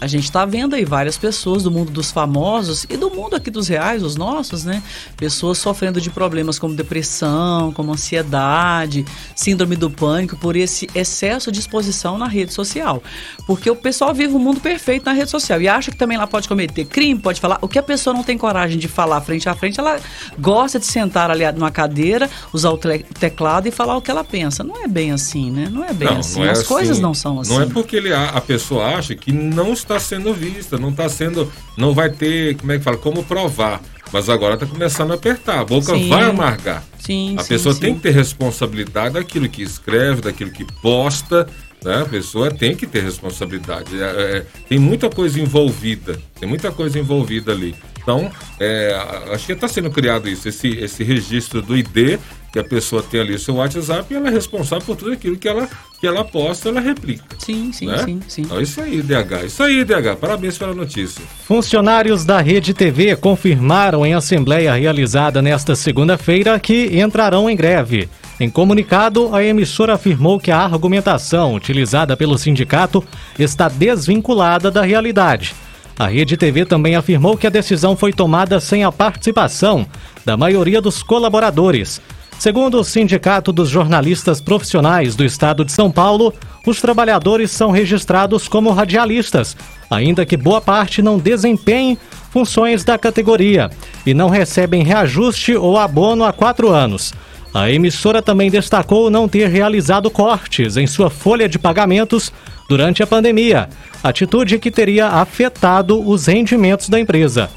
A 0.00 0.06
gente 0.06 0.24
está 0.24 0.44
vendo 0.44 0.74
aí 0.74 0.84
várias 0.84 1.18
pessoas 1.18 1.64
do 1.64 1.70
mundo 1.70 1.90
dos 1.90 2.12
famosos 2.12 2.86
e 2.88 2.96
do 2.96 3.10
mundo 3.10 3.34
aqui 3.34 3.50
dos 3.50 3.66
reais, 3.66 4.02
os 4.02 4.14
nossos, 4.14 4.64
né? 4.64 4.82
Pessoas 5.16 5.58
sofrendo 5.58 6.00
de 6.00 6.08
problemas 6.08 6.58
como 6.58 6.74
depressão, 6.74 7.72
como 7.72 7.92
ansiedade, 7.92 9.04
síndrome 9.34 9.74
do 9.74 9.90
pânico, 9.90 10.36
por 10.36 10.54
esse 10.54 10.88
excesso 10.94 11.50
de 11.50 11.58
exposição 11.58 12.16
na 12.16 12.28
rede 12.28 12.52
social. 12.52 13.02
Porque 13.46 13.68
o 13.68 13.74
pessoal 13.74 14.14
vive 14.14 14.34
um 14.34 14.38
mundo 14.38 14.60
perfeito 14.60 15.04
na 15.06 15.12
rede 15.12 15.30
social 15.30 15.60
e 15.60 15.66
acha 15.66 15.90
que 15.90 15.96
também 15.96 16.16
lá 16.16 16.26
pode 16.26 16.46
cometer 16.48 16.84
crime, 16.84 17.18
pode 17.18 17.40
falar. 17.40 17.58
O 17.60 17.66
que 17.66 17.78
a 17.78 17.82
pessoa 17.82 18.14
não 18.14 18.22
tem 18.22 18.38
coragem 18.38 18.78
de 18.78 18.86
falar 18.86 19.20
frente 19.20 19.48
a 19.48 19.54
frente, 19.54 19.80
ela 19.80 20.00
gosta 20.38 20.78
de 20.78 20.86
sentar 20.86 21.30
ali 21.30 21.50
numa 21.52 21.72
cadeira, 21.72 22.30
usar 22.52 22.70
o 22.70 22.78
teclado 22.78 23.66
e 23.66 23.70
falar 23.72 23.96
o 23.96 24.02
que 24.02 24.10
ela 24.10 24.22
pensa. 24.22 24.62
Não 24.62 24.84
é 24.84 24.86
bem 24.86 25.10
assim, 25.10 25.50
né? 25.50 25.68
Não 25.70 25.84
é 25.84 25.92
bem 25.92 26.08
assim. 26.08 26.46
As 26.46 26.62
coisas 26.62 26.92
assim. 26.92 27.02
não 27.02 27.14
são 27.14 27.40
assim. 27.40 27.52
Não 27.52 27.62
é 27.62 27.66
porque 27.66 27.96
ele, 27.96 28.12
a, 28.12 28.28
a 28.30 28.40
pessoa 28.40 28.86
acha 28.86 29.14
que 29.14 29.32
não 29.32 29.72
está 29.72 29.87
sendo 30.00 30.34
vista, 30.34 30.76
não 30.76 30.88
está 30.88 31.08
sendo, 31.08 31.52
não 31.76 31.94
vai 31.94 32.10
ter, 32.10 32.56
como 32.56 32.72
é 32.72 32.78
que 32.78 32.84
fala, 32.84 32.96
como 32.96 33.22
provar. 33.22 33.80
Mas 34.12 34.28
agora 34.28 34.54
está 34.54 34.66
começando 34.66 35.12
a 35.12 35.14
apertar, 35.14 35.60
a 35.60 35.64
boca 35.64 35.94
Sim. 35.94 36.08
vai 36.08 36.24
amargar. 36.24 36.82
Sim, 36.98 37.36
A 37.38 37.42
sim, 37.42 37.48
pessoa 37.48 37.74
sim. 37.74 37.80
tem 37.80 37.94
que 37.94 38.00
ter 38.00 38.10
responsabilidade 38.10 39.14
daquilo 39.14 39.48
que 39.48 39.62
escreve, 39.62 40.20
daquilo 40.22 40.50
que 40.50 40.64
posta, 40.82 41.46
né? 41.84 42.02
A 42.02 42.06
pessoa 42.06 42.50
tem 42.50 42.74
que 42.74 42.86
ter 42.86 43.02
responsabilidade. 43.02 44.00
É, 44.00 44.04
é, 44.04 44.46
tem 44.68 44.78
muita 44.78 45.08
coisa 45.08 45.40
envolvida, 45.40 46.18
tem 46.38 46.48
muita 46.48 46.72
coisa 46.72 46.98
envolvida 46.98 47.52
ali. 47.52 47.74
Então, 48.08 48.30
é, 48.58 48.98
acho 49.32 49.44
que 49.44 49.52
está 49.52 49.68
sendo 49.68 49.90
criado 49.90 50.30
isso, 50.30 50.48
esse, 50.48 50.68
esse 50.78 51.04
registro 51.04 51.60
do 51.60 51.76
ID, 51.76 52.18
que 52.50 52.58
a 52.58 52.64
pessoa 52.64 53.02
tem 53.02 53.20
ali 53.20 53.34
o 53.34 53.38
seu 53.38 53.56
WhatsApp 53.56 54.06
e 54.10 54.16
ela 54.16 54.28
é 54.28 54.30
responsável 54.30 54.82
por 54.86 54.96
tudo 54.96 55.12
aquilo 55.12 55.36
que 55.36 55.46
ela, 55.46 55.68
que 56.00 56.06
ela 56.06 56.24
posta, 56.24 56.70
ela 56.70 56.80
replica. 56.80 57.36
Sim, 57.38 57.70
sim, 57.70 57.86
né? 57.86 57.98
sim, 57.98 58.20
sim. 58.26 58.42
Então, 58.42 58.62
isso 58.62 58.80
aí, 58.80 59.02
DH. 59.02 59.44
Isso 59.44 59.62
aí, 59.62 59.84
DH. 59.84 60.16
Parabéns 60.18 60.56
pela 60.56 60.72
notícia. 60.72 61.22
Funcionários 61.44 62.24
da 62.24 62.40
Rede 62.40 62.72
TV 62.72 63.14
confirmaram 63.14 64.06
em 64.06 64.14
assembleia 64.14 64.72
realizada 64.72 65.42
nesta 65.42 65.76
segunda-feira 65.76 66.58
que 66.58 66.98
entrarão 66.98 67.50
em 67.50 67.54
greve. 67.54 68.08
Em 68.40 68.48
comunicado, 68.48 69.34
a 69.34 69.44
emissora 69.44 69.96
afirmou 69.96 70.40
que 70.40 70.50
a 70.50 70.58
argumentação 70.58 71.54
utilizada 71.54 72.16
pelo 72.16 72.38
sindicato 72.38 73.04
está 73.38 73.68
desvinculada 73.68 74.70
da 74.70 74.80
realidade. 74.80 75.54
A 75.98 76.06
Rede 76.06 76.36
TV 76.36 76.64
também 76.64 76.94
afirmou 76.94 77.36
que 77.36 77.46
a 77.46 77.50
decisão 77.50 77.96
foi 77.96 78.12
tomada 78.12 78.60
sem 78.60 78.84
a 78.84 78.92
participação 78.92 79.84
da 80.24 80.36
maioria 80.36 80.80
dos 80.80 81.02
colaboradores. 81.02 82.00
Segundo 82.38 82.78
o 82.78 82.84
Sindicato 82.84 83.52
dos 83.52 83.68
Jornalistas 83.68 84.40
Profissionais 84.40 85.16
do 85.16 85.24
Estado 85.24 85.64
de 85.64 85.72
São 85.72 85.90
Paulo, 85.90 86.32
os 86.64 86.80
trabalhadores 86.80 87.50
são 87.50 87.72
registrados 87.72 88.46
como 88.46 88.70
radialistas, 88.70 89.56
ainda 89.90 90.24
que 90.24 90.36
boa 90.36 90.60
parte 90.60 91.02
não 91.02 91.18
desempenhe 91.18 91.98
funções 92.30 92.84
da 92.84 92.96
categoria 92.96 93.68
e 94.06 94.14
não 94.14 94.28
recebem 94.28 94.84
reajuste 94.84 95.56
ou 95.56 95.76
abono 95.76 96.24
há 96.24 96.32
quatro 96.32 96.68
anos. 96.68 97.12
A 97.52 97.72
emissora 97.72 98.22
também 98.22 98.52
destacou 98.52 99.10
não 99.10 99.26
ter 99.26 99.48
realizado 99.48 100.08
cortes 100.10 100.76
em 100.76 100.86
sua 100.86 101.10
folha 101.10 101.48
de 101.48 101.58
pagamentos 101.58 102.32
durante 102.68 103.02
a 103.02 103.06
pandemia, 103.06 103.68
atitude 104.04 104.58
que 104.58 104.70
teria 104.70 105.06
afetado 105.06 106.06
os 106.06 106.26
rendimentos 106.26 106.88
da 106.88 107.00
empresa. 107.00 107.50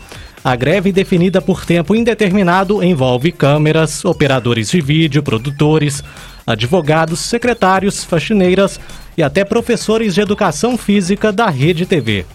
A 0.43 0.55
greve 0.55 0.91
definida 0.91 1.39
por 1.39 1.65
tempo 1.65 1.93
indeterminado 1.93 2.83
envolve 2.83 3.31
câmeras, 3.31 4.03
operadores 4.03 4.71
de 4.71 4.81
vídeo, 4.81 5.21
produtores, 5.21 6.03
advogados, 6.47 7.19
secretários, 7.19 8.03
faxineiras 8.03 8.79
e 9.15 9.21
até 9.21 9.45
professores 9.45 10.15
de 10.15 10.21
educação 10.21 10.77
física 10.77 11.31
da 11.31 11.47
Rede 11.47 11.85
TV. 11.85 12.25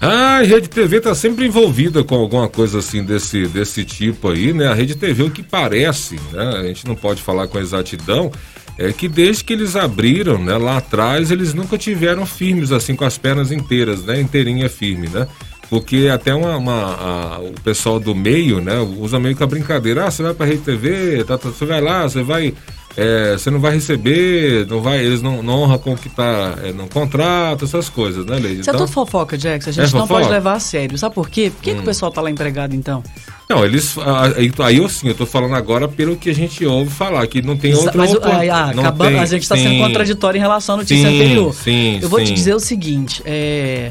Ah, 0.00 0.36
a 0.36 0.42
Rede 0.42 0.68
TV 0.68 0.98
está 0.98 1.14
sempre 1.14 1.46
envolvida 1.46 2.04
com 2.04 2.16
alguma 2.16 2.46
coisa 2.46 2.80
assim 2.80 3.02
desse, 3.02 3.46
desse 3.46 3.84
tipo 3.84 4.28
aí, 4.28 4.52
né? 4.52 4.66
A 4.66 4.74
Rede 4.74 4.94
TV, 4.94 5.22
o 5.22 5.30
que 5.30 5.42
parece, 5.42 6.20
né? 6.30 6.58
A 6.58 6.62
gente 6.64 6.86
não 6.86 6.94
pode 6.94 7.22
falar 7.22 7.48
com 7.48 7.58
exatidão, 7.58 8.30
é 8.78 8.92
que 8.92 9.08
desde 9.08 9.44
que 9.44 9.52
eles 9.52 9.76
abriram, 9.76 10.38
né, 10.38 10.56
lá 10.56 10.78
atrás, 10.78 11.30
eles 11.30 11.54
nunca 11.54 11.78
tiveram 11.78 12.26
firmes 12.26 12.72
assim 12.72 12.94
com 12.96 13.04
as 13.04 13.16
pernas 13.16 13.52
inteiras, 13.52 14.04
né? 14.04 14.20
Inteirinha 14.20 14.68
firme, 14.68 15.08
né? 15.08 15.26
Porque 15.70 16.08
até 16.12 16.34
uma, 16.34 16.56
uma- 16.56 16.94
a- 16.94 17.38
o 17.40 17.52
pessoal 17.62 17.98
do 17.98 18.14
meio, 18.14 18.60
né, 18.60 18.78
usa 18.80 19.18
meio 19.18 19.34
que 19.36 19.42
a 19.42 19.46
brincadeira. 19.46 20.06
Ah, 20.06 20.10
você 20.10 20.22
vai 20.22 20.34
pra 20.34 20.46
Rede 20.46 20.62
TV, 20.62 21.24
tá, 21.24 21.38
tá, 21.38 21.48
você 21.48 21.64
vai 21.64 21.80
lá, 21.80 22.02
você 22.02 22.22
vai. 22.22 22.52
É, 22.96 23.32
você 23.32 23.50
não 23.50 23.58
vai 23.60 23.72
receber, 23.74 24.66
não 24.68 24.80
vai, 24.80 25.04
eles 25.04 25.20
não, 25.20 25.42
não 25.42 25.62
honram 25.62 25.78
com 25.78 25.92
o 25.94 25.96
que 25.96 26.08
tá 26.08 26.54
é, 26.62 26.72
no 26.72 26.86
contrato, 26.88 27.64
essas 27.64 27.88
coisas, 27.88 28.24
né, 28.24 28.38
Leide? 28.38 28.60
Isso 28.60 28.70
é 28.70 28.72
tudo 28.72 28.86
fofoca, 28.88 29.36
Jackson. 29.36 29.70
A 29.70 29.72
gente 29.72 29.80
É 29.90 29.92
não 29.98 30.06
fofoca? 30.06 30.20
pode 30.20 30.32
levar 30.32 30.52
a 30.54 30.60
sério. 30.60 30.96
Sabe 30.96 31.14
por 31.14 31.28
quê? 31.28 31.50
Por 31.54 31.62
que, 31.62 31.72
que 31.72 31.78
Hum. 31.78 31.82
o 31.82 31.84
pessoal 31.84 32.10
tá 32.12 32.20
lá 32.20 32.30
empregado, 32.30 32.74
então? 32.74 33.02
Não, 33.50 33.64
eles. 33.64 33.96
Aí, 34.36 34.52
aí 34.58 34.76
eu 34.78 34.88
sim, 34.88 35.08
eu 35.08 35.14
tô 35.14 35.26
falando 35.26 35.54
agora 35.54 35.86
pelo 35.88 36.16
que 36.16 36.30
a 36.30 36.34
gente 36.34 36.64
ouve 36.64 36.90
falar, 36.90 37.26
que 37.26 37.42
não 37.42 37.56
tem 37.56 37.74
outra 37.74 37.92
Mas 37.96 38.14
ah, 38.50 38.70
acabando, 38.70 39.10
tem- 39.10 39.18
a 39.20 39.26
gente 39.26 39.42
está 39.42 39.56
sendo 39.56 39.78
contraditório 39.82 40.38
em 40.38 40.40
relação 40.40 40.76
à 40.76 40.78
notícia 40.78 41.08
Sim, 41.08 41.14
anterior. 41.16 41.54
sim, 41.54 41.98
Eu 42.00 42.08
vou 42.08 42.20
te 42.20 42.28
sim. 42.28 42.34
dizer 42.34 42.54
o 42.54 42.60
seguinte: 42.60 43.22
é, 43.26 43.90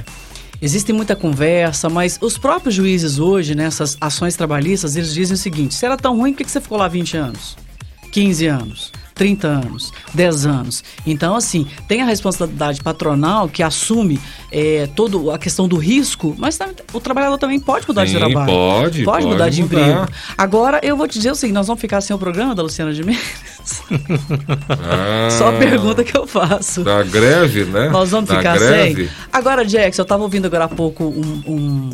existe 0.61 0.91
muita 0.93 1.15
conversa, 1.15 1.87
mas 1.89 2.17
os 2.21 2.37
próprios 2.37 2.73
juízes 2.73 3.19
hoje, 3.19 3.53
nessas 3.53 3.95
ações 4.01 4.35
trabalhistas, 4.35 4.95
eles 4.95 5.13
dizem 5.13 5.35
o 5.35 5.37
seguinte: 5.37 5.75
se 5.75 5.85
era 5.85 5.97
tão 5.97 6.17
ruim, 6.17 6.31
por 6.31 6.37
que 6.39 6.45
que 6.45 6.51
você 6.51 6.61
ficou 6.61 6.77
lá 6.77 6.87
20 6.87 7.15
anos? 7.17 7.55
15 8.13 8.45
anos? 8.47 8.91
30 9.15 9.47
anos, 9.47 9.93
10 10.15 10.45
anos. 10.47 10.83
Então, 11.05 11.35
assim, 11.35 11.67
tem 11.87 12.01
a 12.01 12.05
responsabilidade 12.05 12.81
patronal 12.81 13.47
que 13.47 13.61
assume 13.61 14.19
é, 14.51 14.89
toda 14.95 15.35
a 15.35 15.37
questão 15.37 15.67
do 15.67 15.77
risco, 15.77 16.35
mas 16.35 16.57
o 16.91 16.99
trabalhador 16.99 17.37
também 17.37 17.59
pode 17.59 17.87
mudar 17.87 18.05
de 18.05 18.11
Sim, 18.13 18.17
trabalho. 18.17 18.47
pode, 18.47 19.03
Pode 19.03 19.25
mudar 19.27 19.43
pode 19.43 19.55
de 19.55 19.61
mudar. 19.61 19.79
emprego. 19.81 20.07
Agora, 20.35 20.79
eu 20.81 20.97
vou 20.97 21.07
te 21.07 21.13
dizer 21.19 21.31
o 21.31 21.35
seguinte: 21.35 21.53
nós 21.53 21.67
vamos 21.67 21.79
ficar 21.79 22.01
sem 22.01 22.15
o 22.15 22.17
programa 22.19 22.55
da 22.55 22.63
Luciana 22.63 22.91
de 22.93 23.03
Mendes. 23.03 23.83
Ah, 24.69 25.29
Só 25.31 25.49
a 25.49 25.53
pergunta 25.53 26.03
que 26.03 26.17
eu 26.17 26.25
faço. 26.27 26.83
Da 26.83 27.03
greve, 27.03 27.65
né? 27.65 27.89
Nós 27.89 28.09
vamos 28.11 28.29
Da 28.29 28.37
ficar 28.37 28.57
greve. 28.57 29.05
sem. 29.07 29.09
Agora, 29.31 29.67
Jax, 29.67 29.97
eu 29.97 30.05
tava 30.05 30.23
ouvindo 30.23 30.45
agora 30.47 30.65
há 30.65 30.69
pouco 30.69 31.03
um, 31.05 31.43
um, 31.47 31.89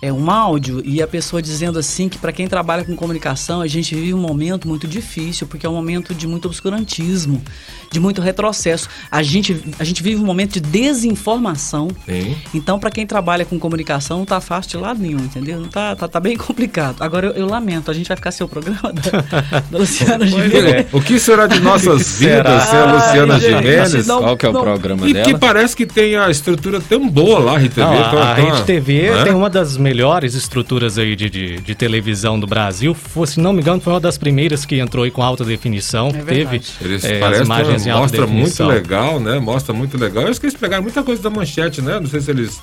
é, 0.00 0.12
um 0.12 0.30
áudio 0.30 0.80
e 0.84 1.02
a 1.02 1.06
pessoa 1.06 1.42
dizendo 1.42 1.78
assim 1.78 2.08
que 2.08 2.18
para 2.18 2.32
quem 2.32 2.46
trabalha 2.46 2.84
com 2.84 2.94
comunicação, 2.94 3.60
a 3.60 3.66
gente 3.66 3.94
vive 3.94 4.14
um 4.14 4.18
momento 4.20 4.68
muito 4.68 4.86
difícil, 4.86 5.46
porque 5.46 5.66
é 5.66 5.68
um 5.68 5.74
momento 5.74 6.14
de 6.14 6.26
muito 6.26 6.46
obscurantismo, 6.46 7.42
de 7.90 7.98
muito 7.98 8.20
retrocesso. 8.22 8.88
A 9.10 9.22
gente, 9.22 9.60
a 9.78 9.84
gente 9.84 10.02
vive 10.02 10.20
um 10.20 10.24
momento 10.24 10.52
de 10.54 10.60
desinformação. 10.60 11.88
Sim. 12.06 12.36
Então, 12.54 12.78
para 12.78 12.90
quem 12.90 13.06
trabalha 13.06 13.44
com 13.44 13.58
comunicação, 13.58 14.18
não 14.18 14.24
tá 14.24 14.40
fácil 14.40 14.70
de 14.72 14.76
lado 14.76 15.00
nenhum, 15.00 15.18
entendeu? 15.20 15.58
Não 15.60 15.68
tá, 15.68 15.96
tá, 15.96 16.06
tá 16.06 16.20
bem 16.20 16.36
complicado. 16.36 16.96
Agora, 17.00 17.26
eu, 17.28 17.32
eu 17.32 17.46
lamento, 17.46 17.90
a 17.90 17.94
gente 17.94 18.06
vai 18.06 18.16
ficar 18.16 18.30
sem 18.30 18.44
o 18.44 18.48
programa 18.48 18.92
da, 18.92 19.60
da 19.70 19.78
Luciana 19.78 20.26
Gimenez. 20.26 20.86
O 20.92 21.00
que 21.00 21.18
será 21.18 21.46
de 21.46 21.60
nossas 21.60 22.12
vidas 22.20 22.62
sem 22.64 22.78
a 22.78 22.92
Luciana 22.92 23.34
Ai, 23.34 23.40
Gimenez? 23.40 24.06
não- 24.06 24.18
Qual 24.22 24.36
que 24.36 24.46
é 24.46 24.48
o 24.48 24.52
não- 24.52 24.60
programa 24.62 25.08
E 25.08 25.12
dela? 25.12 25.24
que 25.26 25.38
parece 25.38 25.74
que 25.74 25.86
tem 25.86 26.16
a 26.16 26.30
estrutura 26.30 26.80
tão 26.80 27.08
boa 27.08 27.38
lá, 27.38 27.54
a 27.54 27.58
Rede 27.58 27.74
TV. 27.74 27.86
Não, 27.86 28.18
a, 28.18 28.32
a 28.32 28.34
tão- 28.36 28.44
Rede 28.44 28.62
TV 28.64 29.10
né? 29.10 29.24
tem 29.24 29.32
uma 29.34 29.50
das 29.50 29.76
melhores 29.88 30.34
estruturas 30.34 30.98
aí 30.98 31.16
de, 31.16 31.28
de, 31.30 31.60
de 31.60 31.74
televisão 31.74 32.38
do 32.38 32.46
Brasil. 32.46 32.94
Foi, 32.94 33.26
se 33.26 33.40
não 33.40 33.52
me 33.52 33.60
engano, 33.60 33.80
foi 33.80 33.92
uma 33.92 34.00
das 34.00 34.18
primeiras 34.18 34.64
que 34.64 34.78
entrou 34.78 35.04
aí 35.04 35.10
com 35.10 35.22
alta 35.22 35.44
definição. 35.44 36.08
É 36.08 36.22
teve. 36.22 36.60
Eles 36.80 37.04
é, 37.04 37.14
as 37.14 37.20
parecem 37.20 37.44
imagens 37.44 37.86
em 37.86 37.90
alta 37.90 38.02
mostra 38.02 38.20
muito 38.26 38.34
definição. 38.36 38.68
legal, 38.68 39.20
né? 39.20 39.38
Mostra 39.38 39.74
muito 39.74 39.96
legal. 39.98 40.24
Eu 40.24 40.30
acho 40.30 40.40
que 40.40 40.46
eles 40.46 40.56
pegaram 40.56 40.82
muita 40.82 41.02
coisa 41.02 41.22
da 41.22 41.30
manchete, 41.30 41.82
né? 41.82 41.98
Não 41.98 42.06
sei 42.06 42.20
se 42.20 42.30
eles. 42.30 42.60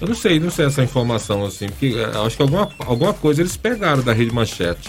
Eu 0.00 0.06
não 0.06 0.14
sei, 0.14 0.38
não 0.38 0.50
sei 0.50 0.66
essa 0.66 0.82
informação 0.82 1.44
assim, 1.44 1.66
porque 1.66 1.96
é, 1.96 2.18
acho 2.24 2.36
que 2.36 2.42
alguma, 2.42 2.68
alguma 2.78 3.12
coisa 3.12 3.42
eles 3.42 3.56
pegaram 3.56 4.02
da 4.02 4.12
rede 4.12 4.32
manchete. 4.32 4.88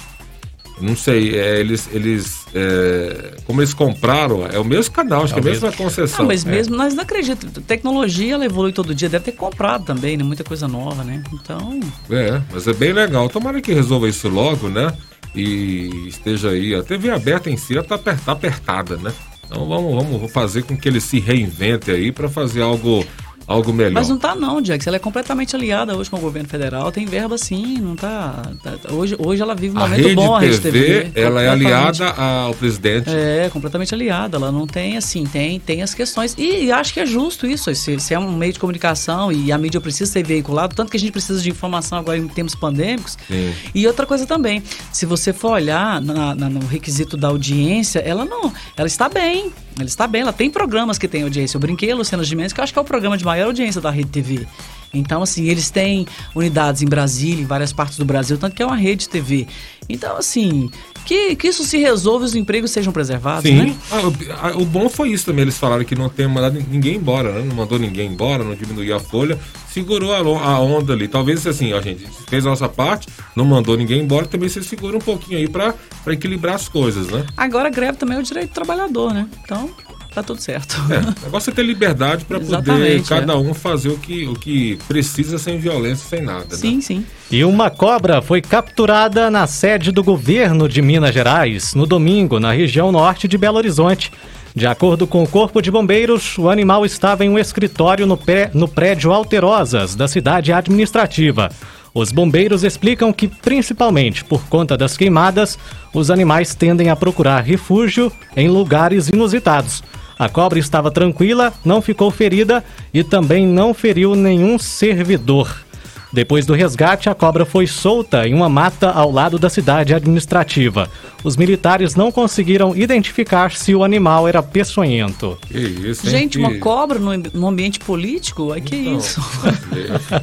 Não 0.79 0.95
sei, 0.95 1.37
é, 1.37 1.59
eles, 1.59 1.89
eles 1.91 2.45
é, 2.53 3.35
como 3.45 3.61
eles 3.61 3.73
compraram, 3.73 4.45
é 4.47 4.57
o 4.57 4.63
mesmo 4.63 4.93
canal, 4.93 5.23
acho 5.23 5.33
que 5.33 5.39
é 5.39 5.43
a 5.43 5.45
mesma 5.45 5.71
concessão. 5.71 6.19
Não, 6.19 6.27
mas 6.27 6.45
É. 6.45 6.49
mesmo 6.49 6.75
nós 6.75 6.93
não 6.93 7.03
acreditamos. 7.03 7.53
Tecnologia 7.67 8.33
ela 8.35 8.45
evolui 8.45 8.71
todo 8.71 8.95
dia, 8.95 9.09
deve 9.09 9.25
ter 9.25 9.31
comprado 9.33 9.83
também, 9.85 10.15
né? 10.15 10.23
Muita 10.23 10.43
coisa 10.43 10.67
nova, 10.67 11.03
né? 11.03 11.21
Então, 11.33 11.79
É, 12.09 12.41
mas 12.51 12.67
é 12.67 12.73
bem 12.73 12.93
legal. 12.93 13.27
Tomara 13.29 13.61
que 13.61 13.73
resolva 13.73 14.07
isso 14.07 14.29
logo, 14.29 14.69
né? 14.69 14.93
E 15.35 15.89
esteja 16.07 16.49
aí. 16.49 16.73
A 16.73 16.81
TV 16.81 17.11
aberta 17.11 17.49
em 17.49 17.57
si 17.57 17.75
tá 17.83 17.95
aper- 17.95 18.19
tá 18.19 18.31
apertada, 18.31 18.97
né? 18.97 19.11
Então 19.45 19.67
vamos, 19.67 19.95
vamos 20.03 20.31
fazer 20.31 20.63
com 20.63 20.77
que 20.77 20.87
ele 20.87 21.01
se 21.01 21.19
reinvente 21.19 21.89
aí 21.91 22.11
para 22.11 22.29
fazer 22.29 22.61
algo, 22.61 23.05
algo 23.49 23.73
melhor. 23.73 23.91
mas 23.93 24.07
não 24.09 24.17
tá 24.17 24.35
não, 24.35 24.63
Jax. 24.63 24.85
Ela 24.87 24.95
é 24.97 24.99
completamente 24.99 25.55
aliada 25.55 25.95
hoje 25.97 26.09
com 26.09 26.17
o 26.17 26.19
governo 26.19 26.47
federal. 26.47 26.91
Tem 26.91 27.05
verba 27.05 27.37
sim, 27.37 27.77
não 27.79 27.95
tá. 27.95 28.43
tá- 28.63 28.93
hoje, 28.93 29.15
hoje 29.19 29.41
ela 29.41 29.55
vive 29.55 29.75
um 29.75 29.79
a 29.79 29.81
momento 29.81 30.01
rede 30.03 30.15
bom, 30.15 30.35
a 30.35 30.39
Rede 30.39 30.59
TV, 30.59 31.11
ela 31.15 31.41
é 31.41 31.49
aliada 31.49 32.09
ao 32.11 32.53
presidente. 32.53 33.09
É, 33.09 33.49
completamente 33.51 33.93
aliada. 33.93 34.37
Ela 34.37 34.51
não 34.51 34.65
tem, 34.67 34.95
assim, 34.97 35.25
tem, 35.25 35.59
tem 35.59 35.81
as 35.81 35.93
questões. 35.93 36.35
E 36.37 36.71
acho 36.71 36.93
que 36.93 36.99
é 36.99 37.05
justo 37.05 37.45
isso. 37.47 37.73
Se, 37.75 37.99
se 37.99 38.13
é 38.13 38.19
um 38.19 38.31
meio 38.35 38.53
de 38.53 38.59
comunicação 38.59 39.31
e 39.31 39.51
a 39.51 39.57
mídia 39.57 39.81
precisa 39.81 40.11
ser 40.11 40.23
veiculada, 40.23 40.73
tanto 40.75 40.91
que 40.91 40.97
a 40.97 40.99
gente 40.99 41.11
precisa 41.11 41.41
de 41.41 41.49
informação 41.49 41.97
agora 41.97 42.17
em 42.17 42.27
tempos 42.27 42.55
pandêmicos. 42.55 43.17
Sim. 43.27 43.53
E 43.73 43.87
outra 43.87 44.05
coisa 44.05 44.25
também, 44.25 44.61
se 44.91 45.05
você 45.05 45.33
for 45.33 45.51
olhar 45.53 45.99
na- 46.01 46.35
na- 46.35 46.49
no 46.49 46.59
requisito 46.67 47.17
da 47.17 47.27
audiência, 47.29 47.99
ela 47.99 48.25
não. 48.25 48.53
Ela 48.77 48.87
está 48.87 49.09
bem. 49.09 49.51
Ela 49.79 49.87
está 49.87 50.05
bem, 50.05 50.21
ela 50.21 50.33
tem 50.33 50.49
programas 50.49 50.97
que 50.97 51.07
têm 51.07 51.23
audiência. 51.23 51.55
Eu 51.55 51.61
brinquei, 51.61 51.93
Luciana 51.93 52.23
Gimenez, 52.23 52.51
que 52.51 52.59
eu 52.59 52.63
acho 52.63 52.73
que 52.73 52.79
é 52.79 52.81
o 52.81 52.85
programa 52.85 53.17
de 53.17 53.23
maior 53.23 53.45
audiência 53.45 53.79
da 53.79 53.89
Rede 53.89 54.09
TV. 54.09 54.45
Então, 54.93 55.21
assim, 55.21 55.47
eles 55.47 55.69
têm 55.69 56.05
unidades 56.35 56.81
em 56.81 56.85
Brasília, 56.85 57.43
em 57.43 57.45
várias 57.45 57.71
partes 57.71 57.97
do 57.97 58.05
Brasil, 58.05 58.37
tanto 58.37 58.55
que 58.55 58.61
é 58.61 58.65
uma 58.65 58.75
rede 58.75 59.07
TV. 59.07 59.47
Então, 59.87 60.17
assim, 60.17 60.69
que, 61.09 61.35
que 61.35 61.47
isso 61.47 61.63
se 61.63 61.75
resolva 61.79 62.23
e 62.23 62.27
os 62.27 62.35
empregos 62.35 62.69
sejam 62.69 62.93
preservados, 62.93 63.49
Sim. 63.49 63.55
né? 63.55 63.75
Ah, 63.89 64.01
o, 64.07 64.13
a- 64.47 64.57
o 64.61 64.63
bom 64.65 64.87
foi 64.87 65.09
isso 65.09 65.25
também. 65.25 65.41
Eles 65.41 65.57
falaram 65.57 65.83
que 65.83 65.95
não 65.95 66.07
tem 66.07 66.27
mandado 66.27 66.63
ninguém 66.69 66.97
embora, 66.97 67.31
né? 67.31 67.43
Não 67.47 67.55
mandou 67.55 67.79
ninguém 67.79 68.11
embora, 68.11 68.43
não 68.43 68.53
diminuiu 68.53 68.95
a 68.95 68.99
folha, 68.99 69.39
segurou 69.73 70.13
a, 70.13 70.59
onda 70.59 70.93
ali. 70.93 71.07
Talvez 71.07 71.47
assim, 71.47 71.73
ó, 71.73 71.81
gente, 71.81 72.05
fez 72.27 72.45
a 72.45 72.49
nossa 72.51 72.69
parte, 72.69 73.07
não 73.35 73.43
mandou 73.43 73.75
ninguém 73.75 74.01
embora, 74.03 74.27
também 74.27 74.47
você 74.47 74.61
segura 74.61 74.95
um 74.95 75.01
pouquinho 75.01 75.39
aí 75.39 75.47
pra 75.47 75.73
equilibrar 76.07 76.53
as 76.53 76.69
coisas, 76.69 77.07
né? 77.07 77.25
Agora, 77.35 77.69
a 77.69 77.71
greve 77.71 77.97
também 77.97 78.15
é 78.17 78.19
o 78.19 78.23
direito 78.23 78.49
do 78.51 78.53
trabalhador, 78.53 79.11
né? 79.11 79.27
Então, 79.43 79.67
tá 80.13 80.23
tudo 80.23 80.41
certo. 80.41 80.75
É, 80.91 80.97
o 80.97 81.25
negócio 81.25 81.49
é 81.49 81.53
ter 81.53 81.63
liberdade 81.63 82.25
pra 82.25 82.39
poder 82.39 82.51
Exatamente, 82.51 83.09
cada 83.09 83.33
é. 83.33 83.35
um 83.35 83.53
fazer 83.53 83.89
o 83.89 83.97
que, 83.97 84.27
o 84.27 84.33
que 84.33 84.77
precisa 84.87 85.37
sem 85.37 85.57
violência, 85.57 86.07
sem 86.09 86.21
nada. 86.21 86.45
né? 86.49 86.55
Sim, 86.55 86.81
sim. 86.81 87.05
E 87.31 87.43
uma 87.43 87.69
cobra 87.69 88.21
foi 88.21 88.41
capturada 88.41 89.29
na 89.29 89.45
sede 89.47 89.91
do 89.91 90.03
governo 90.03 90.67
de 90.67 90.81
Minas 90.81 91.13
Gerais 91.13 91.73
no 91.73 91.85
domingo, 91.85 92.39
na 92.39 92.51
região 92.51 92.91
norte 92.91 93.27
de 93.27 93.37
Belo 93.37 93.57
Horizonte. 93.57 94.11
De 94.55 94.65
acordo 94.65 95.05
com 95.05 95.23
o 95.23 95.27
Corpo 95.27 95.61
de 95.61 95.69
Bombeiros, 95.69 96.37
o 96.37 96.49
animal 96.49 96.85
estava 96.85 97.23
em 97.23 97.29
um 97.29 97.37
escritório 97.37 98.07
no, 98.07 98.17
pé, 98.17 98.49
no 98.53 98.67
prédio 98.67 99.11
Alterosas, 99.11 99.95
da 99.95 100.07
cidade 100.07 100.51
administrativa. 100.51 101.49
Os 101.93 102.11
bombeiros 102.11 102.63
explicam 102.63 103.11
que, 103.11 103.27
principalmente 103.27 104.23
por 104.23 104.41
conta 104.47 104.77
das 104.77 104.97
queimadas, 104.97 105.57
os 105.93 106.11
animais 106.11 106.53
tendem 106.55 106.89
a 106.89 106.95
procurar 106.95 107.41
refúgio 107.41 108.11
em 108.35 108.47
lugares 108.47 109.09
inusitados. 109.09 109.83
A 110.19 110.27
cobra 110.27 110.59
estava 110.59 110.91
tranquila, 110.91 111.53
não 111.63 111.81
ficou 111.81 112.11
ferida 112.11 112.61
e 112.93 113.05
também 113.05 113.47
não 113.47 113.73
feriu 113.73 114.15
nenhum 114.15 114.59
servidor. 114.59 115.63
Depois 116.11 116.43
do 116.45 116.53
resgate, 116.53 117.07
a 117.07 117.13
cobra 117.13 117.45
foi 117.45 117.67
solta 117.67 118.27
em 118.27 118.33
uma 118.33 118.49
mata 118.49 118.89
ao 118.89 119.11
lado 119.11 119.37
da 119.37 119.47
cidade 119.49 119.93
administrativa. 119.93 120.89
Os 121.23 121.37
militares 121.37 121.95
não 121.95 122.11
conseguiram 122.11 122.75
identificar 122.75 123.51
se 123.51 123.75
o 123.75 123.83
animal 123.83 124.27
era 124.27 124.41
peçonhento. 124.41 125.37
Que 125.47 125.57
isso, 125.59 126.05
hein? 126.07 126.11
Gente, 126.11 126.39
uma 126.39 126.55
cobra 126.55 126.97
no, 126.97 127.11
no 127.33 127.47
ambiente 127.47 127.79
político? 127.79 128.51
Ai, 128.53 128.61
que 128.61 128.75
Então, 128.75 128.97
isso? 128.97 129.21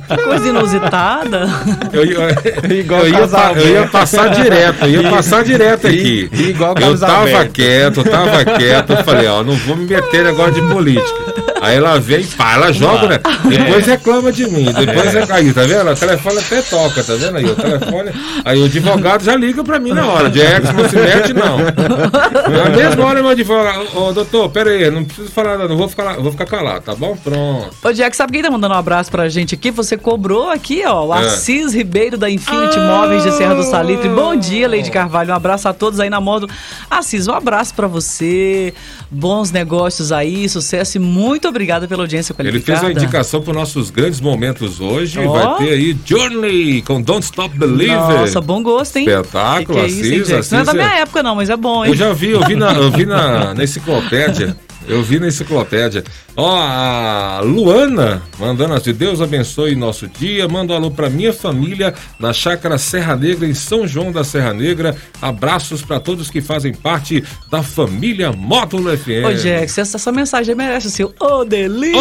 Que 0.09 0.16
coisa 0.25 0.49
inusitada. 0.49 1.49
Eu, 1.93 2.05
eu- 2.05 2.26
Igual 2.78 3.02
eu 3.02 3.09
ia, 3.11 3.19
eu 3.61 3.73
ia 3.83 3.87
passar 3.87 4.28
direto, 4.31 4.87
eu 4.87 5.02
ia 5.02 5.11
passar 5.11 5.45
direto 5.45 5.87
aqui. 5.87 6.28
Igual 6.33 6.75
eu 6.81 6.99
tava 6.99 7.47
quieto, 7.49 8.00
eu 8.00 8.05
tava 8.11 8.45
quieto, 8.45 8.90
eu 8.93 9.05
falei, 9.05 9.26
ó, 9.28 9.45
não 9.45 9.55
vou 9.55 9.76
me 9.76 9.85
meter 9.87 10.21
em 10.23 10.25
negócio 10.25 10.55
de 10.55 10.62
política. 10.73 11.46
Aí 11.66 11.76
ela 11.76 11.99
vem, 12.00 12.25
pá, 12.25 12.54
ela 12.54 12.73
joga, 12.73 13.08
né? 13.08 13.18
Depois 13.49 13.87
reclama 13.87 14.32
de 14.32 14.46
mim, 14.49 14.66
depois 14.73 15.14
é 15.14 15.26
aí, 15.32 15.52
tá 15.52 15.62
vendo? 15.62 15.90
O 15.90 15.94
telefone 15.96 16.38
até 16.38 16.62
toca, 16.62 17.02
tá 17.02 17.14
vendo 17.14 17.37
aí? 17.38 17.44
O 17.44 17.54
telefone. 17.56 18.11
Aí 18.44 18.61
o 18.61 18.64
advogado 18.66 19.25
já 19.25 19.35
liga 19.37 19.62
pra 19.64 19.78
mim 19.78 19.92
na 19.92 20.06
hora. 20.06 20.28
Ex 20.28 20.73
não 20.73 20.88
se 20.88 20.96
mete, 20.96 21.32
não. 21.32 21.58
Na 21.58 22.70
mesma 22.76 23.04
hora, 23.04 23.20
meu 23.23 23.30
advogado, 23.30 23.87
ô 23.94 24.12
doutor, 24.12 24.49
pera 24.50 24.70
aí, 24.70 24.90
não 24.90 25.04
preciso 25.04 25.30
falar 25.30 25.58
nada, 25.58 25.68
não 25.68 25.76
vou 25.76 25.88
ficar, 25.88 26.04
lá- 26.04 26.12
vou 26.14 26.30
ficar 26.32 26.46
calado, 26.46 26.82
tá 26.85 26.94
bom? 26.94 27.16
Pronto. 27.16 27.70
Ô, 27.82 27.92
Jack, 27.92 28.16
sabe 28.16 28.32
quem 28.32 28.42
tá 28.42 28.50
mandando 28.50 28.75
um 28.75 28.78
abraço 28.78 29.11
pra 29.11 29.28
gente 29.28 29.54
aqui? 29.54 29.70
Você 29.70 29.96
cobrou 29.96 30.50
aqui, 30.50 30.82
ó, 30.87 31.06
o 31.06 31.14
É. 31.14 31.18
Assis 31.26 31.75
Ribeiro 31.75 32.16
da 32.16 32.30
Infinity 32.30 32.78
Móveis 32.78 33.23
de 33.23 33.32
Serra 33.32 33.54
do 33.54 33.62
Salitre. 33.62 34.08
Bom 34.08 34.37
dia, 34.37 34.68
Leide 34.68 34.90
Carvalho. 34.90 35.32
Um 35.32 35.37
abraço 35.37 35.68
a 35.68 35.73
todos 35.73 35.99
aí 36.00 36.08
na 36.11 36.20
moda. 36.20 36.46
Assis, 36.90 37.26
um 37.26 37.32
abraço 37.35 37.75
pra 37.75 37.87
você. 37.87 38.73
Bons 39.11 39.50
negócios 39.50 40.11
aí, 40.12 40.49
sucesso 40.49 40.96
e 40.96 41.00
muito 41.00 41.46
obrigada 41.57 41.89
pela 41.89 42.03
audiência 42.03 42.33
Ele 42.39 42.51
qualificada. 42.51 42.81
fez 42.81 42.93
uma 42.93 42.93
indicação 43.03 43.43
para 43.43 43.55
nossos 43.55 43.91
grandes 43.91 44.21
momentos 44.21 44.81
hoje. 44.81 45.19
Ó. 45.19 45.33
Vai 45.33 45.67
ter 45.67 45.73
aí 45.75 45.97
Journey 46.05 46.83
com 46.83 47.01
Don't 47.01 47.25
Stop 47.25 47.59
Believing. 47.59 47.95
Nossa, 47.95 48.41
bom 48.41 48.63
gosto, 48.63 48.97
hein? 48.97 49.07
Espetáculo, 49.09 49.67
Que 49.67 49.73
que 49.75 49.79
é 49.81 49.87
isso, 49.87 50.05
hein, 50.05 50.21
Assis, 50.21 50.29
Jack? 50.29 50.53
Não 50.53 50.59
é 50.61 50.65
da 50.65 50.71
Assis 50.73 50.83
minha 50.85 50.99
é- 50.99 51.01
época, 51.03 51.23
não, 51.23 51.35
mas 51.35 51.51
é 51.51 51.57
bom, 51.57 51.85
hein? 51.85 51.91
Eu 51.91 51.97
já 51.97 52.13
vi, 52.13 52.31
eu 52.31 52.45
vi 52.47 52.55
na, 52.57 52.73
eu 52.75 52.91
vi 52.91 53.07
na, 53.07 53.53
na 53.55 53.65
enciclopédia. 53.65 54.57
Eu 54.88 55.02
vi 55.02 55.19
na 55.19 55.28
enciclopédia. 55.28 56.05
Ó, 56.37 56.57
a 56.57 57.40
Luana 57.43 58.23
mandando 58.38 58.75
assim: 58.75 58.93
Deus 58.93 59.21
abençoe 59.21 59.75
nosso 59.75 60.07
dia. 60.07 60.47
Manda 60.47 60.73
um 60.73 60.76
alô 60.76 60.90
pra 60.90 61.09
minha 61.09 61.33
família 61.33 61.95
na 62.19 62.33
chácara 62.33 62.78
Serra 62.78 63.16
Negra, 63.16 63.47
em 63.47 63.55
São 63.55 63.87
João 63.87 64.12
da 64.12 64.23
Serra 64.23 64.52
Negra. 64.52 64.97
Abraços 65.21 65.83
pra 65.83 65.99
todos 65.99 66.31
que 66.31 66.40
fazem 66.40 66.73
parte 66.75 67.25
da 67.50 67.62
família 67.62 68.33
Módulo 68.33 68.97
FM. 68.97 69.26
Ô, 69.26 69.35
Jax, 69.35 69.78
essa, 69.78 69.97
essa 69.97 70.12
mensagem 70.12 70.55
merece 70.55 70.87
o 70.87 70.90
seu. 70.90 71.14
Ô, 71.19 71.45
delícia! 71.45 71.99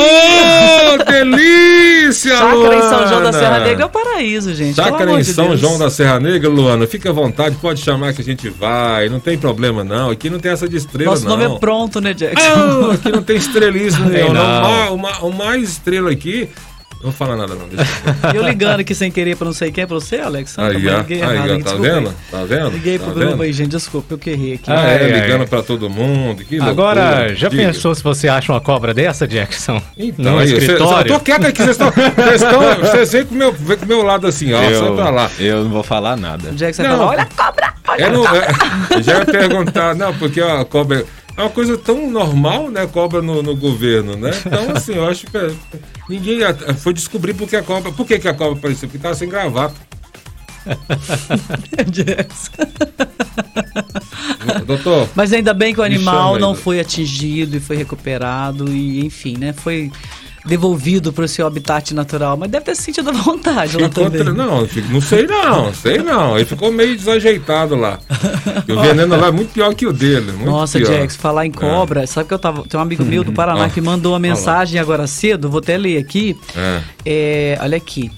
Ô, 0.94 0.98
delícia, 1.04 2.36
Chácara 2.38 2.56
Luana! 2.56 2.76
em 2.76 2.82
São 2.82 3.08
João 3.08 3.24
da 3.24 3.34
Serra 3.34 3.60
Negra 3.60 3.84
é 3.84 3.86
o 3.86 3.90
paraíso, 3.90 4.54
gente. 4.54 4.76
Chácara 4.76 5.12
em 5.12 5.18
de 5.18 5.26
São 5.26 5.48
Deus. 5.50 5.60
João 5.60 5.80
da 5.80 5.90
Serra 5.90 6.20
Negra, 6.20 6.50
Luana, 6.50 6.86
fica 6.86 7.10
à 7.10 7.14
vontade, 7.14 7.56
pode 7.62 7.82
chamar 7.82 8.14
que 8.14 8.22
a 8.22 8.26
gente 8.26 8.50
vai, 8.50 9.10
não 9.10 9.20
tem 9.20 9.38
problema 9.38 9.84
não. 9.84 10.10
Aqui 10.10 10.30
não 10.30 10.40
tem 10.40 10.52
essa 10.52 10.68
de 10.68 10.78
estrela, 10.78 11.12
Nosso 11.12 11.24
não. 11.24 11.38
nome 11.38 11.56
é 11.56 11.60
pronto, 11.60 12.00
né, 12.02 12.14
Jax? 12.18 12.36
Aqui 12.92 13.12
não 13.12 13.24
tem 13.24 13.38
estrelismo 13.38 14.10
nenhum. 14.10 14.34
não. 14.34 14.62
não. 14.62 14.62
O 14.62 14.62
ma- 14.68 14.90
O, 14.90 14.98
ma- 14.98 15.20
o 15.20 15.32
mais 15.34 15.64
estrela 15.70 16.12
aqui. 16.12 16.50
Não 17.04 17.12
vou 17.12 17.28
falar 17.28 17.36
nada, 17.36 17.54
não. 17.54 17.68
Deixa 17.68 17.92
eu... 18.34 18.42
Eu 18.42 18.48
ligando 18.50 18.80
aqui 18.80 18.96
sem 18.96 19.12
querer 19.12 19.36
pra 19.36 19.46
não 19.46 19.54
sei 19.54 19.70
quem, 19.72 19.84
é 19.84 19.86
pra 19.88 19.96
você, 19.96 20.16
Alex? 20.22 20.58
Aí, 20.58 20.74
também 20.74 20.92
ó. 20.94 20.98
liguei 21.00 21.22
Aí, 21.22 21.36
errado, 21.36 21.50
hein, 21.52 21.58
tá 21.62 21.64
desculpa 21.72 21.86
aí. 21.88 21.94
vendo? 22.00 22.14
Tá 22.32 22.44
vendo? 22.46 22.70
Liguei 22.72 22.98
tá 22.98 23.04
pro 23.06 23.14
grupo 23.14 23.30
vendo? 23.32 23.44
aí, 23.44 23.54
gente, 23.54 23.70
desculpa, 23.70 24.14
eu 24.14 24.18
que 24.18 24.30
errei 24.32 24.54
aqui. 24.56 24.72
Ah, 24.72 24.74
é, 24.88 24.96
Ai, 25.04 25.12
ai. 25.14 25.22
ligando 25.22 25.48
pra 25.48 25.62
todo 25.62 25.88
mundo. 25.88 26.44
Que 26.44 26.60
Agora, 26.60 27.02
loucura. 27.10 27.36
já 27.36 27.50
Diga. 27.50 27.64
pensou 27.64 27.94
se 27.94 28.02
você 28.02 28.28
acha 28.28 28.52
uma 28.52 28.62
cobra 28.62 28.92
dessa, 28.92 29.28
Jackson? 29.28 29.80
Então, 29.96 30.34
no 30.34 30.40
aí, 30.40 30.48
cê- 30.48 30.56
escritório? 30.56 31.12
eu 31.12 31.18
tô 31.20 31.24
quieto 31.24 31.46
aqui, 31.46 31.62
vocês 31.62 31.78
estão. 31.78 31.92
Vocês 32.82 33.12
vêm 33.12 33.26
com 33.26 33.36
o 33.36 33.38
meu, 33.38 33.52
vem 33.52 33.78
com 33.78 33.86
o 33.86 33.88
meu 33.88 34.02
lado 34.02 34.26
assim, 34.26 34.52
ó. 34.54 34.60
Sai 34.60 34.96
pra 34.96 35.10
lá. 35.12 35.30
eu 35.38 35.64
não 35.66 35.70
vou 35.70 35.84
falar 35.84 36.16
nada. 36.16 36.50
Não. 36.52 36.58
falar, 36.74 37.06
olha 37.06 37.22
a 37.22 37.26
cobra! 37.26 37.74
Olha 37.88 38.04
É, 38.04 38.10
não, 38.10 38.26
é, 38.36 38.48
eu 38.96 39.04
já 39.04 39.20
ia 39.20 39.26
perguntar, 39.26 39.94
não, 39.94 40.12
porque 40.16 40.42
a 40.42 40.66
cobra 40.66 41.06
é 41.38 41.42
uma 41.42 41.50
coisa 41.50 41.78
tão 41.78 42.10
normal, 42.10 42.70
né? 42.70 42.88
Cobra 42.88 43.22
no, 43.22 43.44
no 43.44 43.56
governo, 43.56 44.16
né? 44.16 44.32
Então, 44.46 44.76
assim, 44.76 44.94
eu 44.94 45.06
acho 45.06 45.28
que 45.28 45.38
é, 45.38 45.52
ninguém 46.08 46.40
foi 46.78 46.94
descobrir 46.94 47.34
porque 47.34 47.56
a 47.56 47.64
cobra. 47.64 47.92
Por 47.92 48.06
que, 48.06 48.20
que 48.20 48.28
a 48.28 48.34
cobra 48.34 48.58
apareceu? 48.58 48.88
Porque 48.88 49.02
tava 49.02 49.16
sem 49.16 49.28
gravata. 49.28 49.76
Doutor, 54.66 55.10
Mas 55.14 55.34
ainda 55.34 55.54
bem 55.54 55.74
que 55.74 55.80
o 55.80 55.84
animal 55.84 56.40
não 56.40 56.56
foi 56.56 56.80
atingido 56.80 57.58
e 57.58 57.60
foi 57.60 57.76
recuperado 57.76 58.72
e, 58.72 59.06
enfim, 59.06 59.38
né? 59.38 59.54
Foi 59.54 59.92
devolvido 60.46 61.12
para 61.12 61.26
o 61.26 61.28
seu 61.28 61.46
habitat 61.48 61.94
natural. 61.94 62.38
Mas 62.38 62.50
deve 62.52 62.66
ter 62.66 62.76
se 62.76 62.84
sentido 62.84 63.10
à 63.10 63.14
vontade 63.14 63.78
lá 63.78 63.90
ficou 63.90 64.06
também. 64.06 64.22
tra- 64.24 64.34
não, 64.34 64.68
não 64.90 65.02
sei 65.02 65.26
não, 65.28 65.74
sei 65.74 65.98
não. 66.00 66.36
Ele 66.38 66.46
ficou 66.46 66.72
meio 66.72 66.96
desajeitado 66.96 67.76
lá. 67.76 68.00
E 68.68 68.72
o 68.72 68.80
veneno 68.80 69.16
lá 69.18 69.28
é 69.28 69.32
muito 69.32 69.52
pior 69.54 69.74
que 69.74 69.86
o 69.88 69.92
dele. 69.94 70.32
Nossa, 70.44 70.78
pior. 70.78 70.88
Jax, 70.94 71.16
falar 71.16 71.46
em 71.46 71.52
cobra, 71.52 72.06
sabe 72.08 72.28
que 72.28 72.34
eu 72.34 72.40
tava. 72.40 72.64
Tem 72.68 72.80
um 72.80 72.84
amigo 72.84 73.04
meu 73.04 73.24
do 73.24 73.32
Paraná 73.34 73.66
Ah. 73.66 73.70
que 73.70 73.82
mandou 73.82 74.12
uma 74.14 74.18
lá. 74.18 74.20
mensagem 74.20 74.80
agora 74.80 75.08
cedo, 75.08 75.50
vou 75.50 75.60
até 75.60 75.78
ler 75.78 75.98
aqui. 75.98 76.38
É. 76.56 76.82
É, 77.06 77.58
olha 77.62 77.78
aqui. 77.78 78.12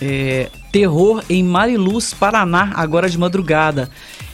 É, 0.00 0.48
terror 0.72 1.22
em 1.28 1.42
Mariluz, 1.42 2.14
Paraná, 2.14 2.70
agora 2.74 3.08
de 3.08 3.18
madrugada. 3.18 3.90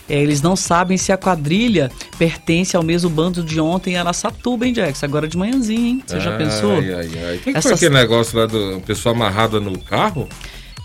É, 0.08 0.20
eles 0.20 0.42
não 0.42 0.54
sabem 0.54 0.96
se 0.98 1.10
a 1.12 1.16
quadrilha 1.16 1.90
pertence 2.18 2.76
ao 2.76 2.82
mesmo 2.82 3.08
bando 3.08 3.42
de 3.42 3.58
ontem 3.60 3.94
em 3.94 3.96
Araçatuba, 3.96 4.66
hein, 4.66 4.74
Jax? 4.74 5.02
Agora 5.02 5.26
de 5.26 5.36
manhãzinha, 5.36 5.88
hein? 5.88 6.02
Você 6.06 6.20
já 6.20 6.32
Ai, 6.32 6.38
pensou? 6.38 6.72
Ai, 6.72 6.92
ai, 6.94 7.10
ai. 7.26 7.40
Que 7.42 7.50
Essas- 7.50 7.62
foi 7.64 7.72
aquele 7.74 7.94
negócio 7.94 8.38
lá 8.38 8.46
do 8.46 8.82
pessoal 8.86 9.14
amarrada 9.14 9.58
no 9.60 9.78
carro? 9.78 10.28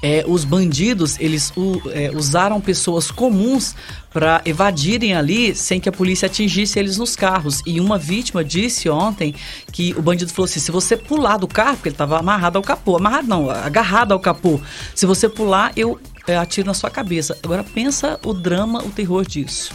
É, 0.01 0.23
os 0.25 0.45
bandidos, 0.45 1.19
eles 1.19 1.51
u- 1.57 1.81
é, 1.93 2.09
usaram 2.15 2.61
pessoas 2.61 3.11
comuns 3.11 3.75
para 4.13 4.41
evadirem 4.45 5.13
ali 5.13 5.53
sem 5.53 5.77
que 5.77 5.89
a 5.89 5.91
polícia 5.91 6.27
atingisse 6.27 6.79
eles 6.79 6.97
nos 6.97 7.17
carros. 7.17 7.61
E 7.65 7.81
uma 7.81 7.97
vítima 7.97 8.41
disse 8.41 8.87
ontem 8.89 9.35
que 9.73 9.93
o 9.97 10.01
bandido 10.01 10.31
falou 10.31 10.45
assim: 10.45 10.61
se 10.61 10.71
você 10.71 10.95
pular 10.95 11.35
do 11.35 11.49
carro, 11.49 11.75
porque 11.75 11.89
ele 11.89 11.95
estava 11.95 12.17
amarrado 12.17 12.57
ao 12.57 12.63
capô, 12.63 12.95
amarrado 12.95 13.27
não, 13.27 13.49
agarrado 13.49 14.13
ao 14.13 14.19
capô, 14.21 14.61
se 14.95 15.05
você 15.05 15.27
pular, 15.27 15.73
eu 15.75 15.99
é, 16.29 16.37
atiro 16.37 16.67
na 16.67 16.73
sua 16.73 16.89
cabeça. 16.89 17.37
Agora 17.43 17.63
pensa 17.63 18.19
o 18.25 18.33
drama, 18.33 18.83
o 18.83 18.89
terror 18.89 19.25
disso. 19.25 19.73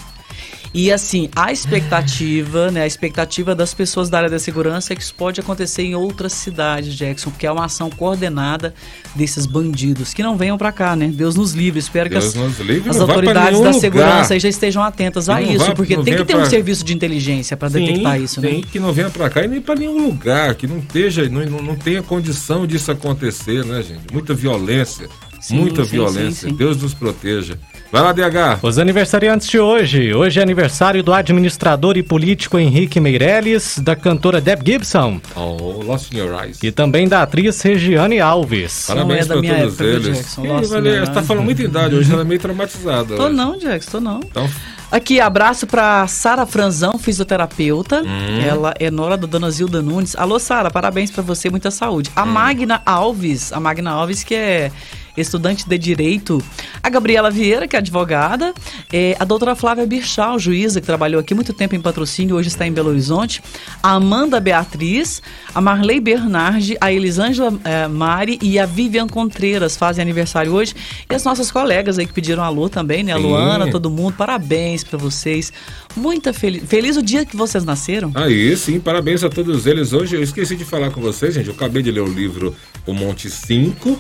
E 0.77 0.91
assim, 0.91 1.29
a 1.37 1.53
expectativa, 1.53 2.69
né, 2.69 2.83
a 2.83 2.87
expectativa 2.87 3.55
das 3.55 3.73
pessoas 3.73 4.09
da 4.11 4.19
área 4.19 4.29
da 4.31 4.41
segurança 4.41 4.93
é 4.93 4.97
que 4.97 5.03
isso 5.03 5.15
pode 5.15 5.39
acontecer 5.39 5.83
em 5.85 5.95
outras 5.95 6.33
cidades, 6.33 6.93
Jackson, 6.97 7.31
porque 7.31 7.47
é 7.47 7.53
uma 7.53 7.67
ação 7.67 7.89
coordenada 7.89 8.75
desses 9.15 9.47
bandidos 9.47 10.13
que 10.13 10.21
não 10.21 10.37
venham 10.37 10.59
pra 10.59 10.73
cá, 10.73 10.97
né? 10.97 11.07
Deus 11.15 11.37
nos 11.37 11.53
livre. 11.53 11.79
Espero 11.79 12.11
Deus 12.11 12.33
que 12.33 12.39
nos 12.41 12.59
livre, 12.59 12.91
as, 12.91 12.97
as 12.97 13.03
autoridades 13.09 13.53
da 13.61 13.67
lugar. 13.69 13.75
segurança 13.81 14.37
já 14.41 14.49
estejam 14.49 14.83
atentas 14.83 15.29
a 15.29 15.41
isso, 15.41 15.65
vai- 15.65 15.75
porque 15.77 15.97
tem 15.99 16.17
que 16.17 16.25
ter 16.25 16.35
um 16.35 16.41
pra- 16.41 16.51
serviço 16.51 16.83
de 16.85 16.93
inteligência 16.93 17.57
para 17.57 17.69
detectar 17.69 18.21
isso, 18.21 18.41
né? 18.41 18.49
Tem 18.49 18.61
que 18.63 18.81
não 18.81 18.93
venha 18.93 19.11
pra 19.11 19.31
cá 19.31 19.45
e 19.45 19.47
nem 19.47 19.61
pra 19.61 19.77
nenhum 19.77 20.05
lugar, 20.09 20.57
que 20.57 20.67
não 20.67 20.79
esteja, 20.79 21.29
não, 21.29 21.45
não 21.63 21.77
tenha 21.77 22.03
condição 22.03 22.67
disso 22.67 22.91
acontecer, 22.91 23.65
né, 23.65 23.81
gente? 23.81 24.13
Muita 24.13 24.35
violência, 24.35 25.09
Sim, 25.45 25.57
muita 25.59 25.85
sim, 25.85 25.91
violência. 25.91 26.33
sim, 26.33 26.49
sim. 26.49 26.55
Deus 26.55 26.81
nos 26.81 26.95
proteja. 26.95 27.59
Vai 27.93 28.01
lá, 28.01 28.13
DH. 28.13 28.61
Os 28.63 28.79
aniversariantes 28.79 29.47
de 29.47 29.59
hoje. 29.61 30.15
Hoje 30.15 30.41
é 30.41 30.43
aniversário 30.43 31.03
do 31.03 31.13
administrador 31.13 31.99
e 31.99 32.03
político 32.03 32.59
Henrique 32.59 32.99
Meirelles, 32.99 33.79
da 33.79 33.95
cantora 33.95 34.41
Deb 34.41 34.63
Gibson 34.67 35.21
Oh, 35.37 35.83
Lost 35.83 36.13
in 36.13 36.17
Your 36.17 36.43
Eyes. 36.43 36.63
e 36.63 36.73
também 36.73 37.07
da 37.07 37.23
atriz 37.23 37.61
Regiane 37.61 38.21
Alves. 38.21 38.87
Parabéns 38.87 39.27
é 39.27 39.29
da 39.29 39.35
pra 39.37 39.49
todos 39.49 39.65
época, 39.75 39.85
eles. 39.85 40.17
Jackson? 40.19 40.45
Ih, 40.47 40.67
valeu, 40.67 41.07
você 41.07 41.13
tá 41.13 41.23
falando 41.23 41.45
muita 41.45 41.63
idade 41.63 41.95
hoje, 41.95 42.11
ela 42.11 42.23
é 42.23 42.25
meio 42.25 42.41
traumatizada. 42.41 43.15
Tô 43.15 43.29
não, 43.29 43.59
Jackson, 43.59 43.91
tô 43.91 44.01
não. 44.01 44.21
Então, 44.21 44.49
Aqui, 44.91 45.21
abraço 45.21 45.67
pra 45.67 46.07
Sara 46.07 46.47
Franzão, 46.47 46.97
fisioterapeuta. 46.99 48.03
Hum. 48.03 48.41
Ela 48.47 48.75
é 48.79 48.91
nora 48.91 49.17
da 49.17 49.27
dona 49.27 49.51
Zilda 49.51 49.83
Nunes. 49.83 50.15
Alô, 50.17 50.39
Sara, 50.39 50.71
parabéns 50.71 51.11
pra 51.11 51.23
você, 51.23 51.51
muita 51.51 51.71
saúde. 51.71 52.11
Hum. 52.11 52.13
A 52.17 52.25
Magna 52.25 52.81
Alves, 52.87 53.53
a 53.53 53.59
Magna 53.59 53.91
Alves 53.91 54.23
que 54.23 54.35
é 54.35 54.71
estudante 55.17 55.69
de 55.69 55.79
Direito. 55.79 56.43
A 56.83 56.89
Gabriela 56.89 57.31
Vieira, 57.31 57.67
que 57.67 57.77
é 57.77 57.79
advogada. 57.79 58.55
É, 58.93 59.17
a 59.19 59.25
doutora 59.25 59.55
Flávia 59.55 59.87
Birchal, 59.87 60.39
juíza, 60.39 60.81
que 60.81 60.87
trabalhou 60.87 61.21
aqui 61.21 61.35
muito 61.35 61.53
tempo 61.53 61.75
em 61.75 61.81
patrocínio, 61.81 62.37
hoje 62.37 62.49
está 62.49 62.67
em 62.67 62.73
Belo 62.73 62.91
Horizonte. 62.91 63.43
A 63.83 63.93
Amanda 63.93 64.39
Beatriz, 64.41 65.23
a 65.55 65.61
Marley 65.61 66.01
Bernardi, 66.01 66.77
a 66.81 66.93
Elisângela 66.93 67.53
eh, 67.65 67.89
Mari 67.89 68.39
e 68.43 68.59
a 68.59 68.67
Vivian 68.67 69.07
Contreiras 69.07 69.77
fazem 69.77 70.03
aniversário 70.03 70.53
hoje. 70.53 70.75
E 71.11 71.15
as 71.15 71.25
nossas 71.25 71.51
colegas 71.51 71.99
aí 71.99 72.07
que 72.07 72.13
pediram 72.13 72.43
alô 72.43 72.69
também, 72.69 73.03
né? 73.03 73.13
A. 73.13 73.17
Luana, 73.17 73.71
todo 73.71 73.91
mundo, 73.91 74.15
parabéns 74.17 74.85
pra 74.85 74.99
vocês. 74.99 75.53
Muita 75.97 76.33
feliz. 76.33 76.65
Feliz 76.67 76.97
o 76.97 77.03
dia 77.03 77.25
que 77.25 77.37
vocês 77.37 77.65
nasceram. 77.65 78.13
Aí 78.15 78.57
sim, 78.57 78.81
parabéns 78.81 79.23
a 79.25 79.31
todos 79.31 79.67
eles. 79.67 79.93
Hoje 79.93 80.17
eu 80.17 80.23
esqueci 80.23 80.57
de 80.57 80.65
falar 80.65 80.91
com 80.91 81.01
vocês, 81.01 81.35
gente. 81.35 81.49
Eu 81.49 81.55
acabei 81.55 81.83
de 81.83 81.91
ler 81.91 82.01
o 82.01 82.07
livro 82.07 82.55
O 82.87 82.93
Monte 82.93 83.31
5, 83.31 83.99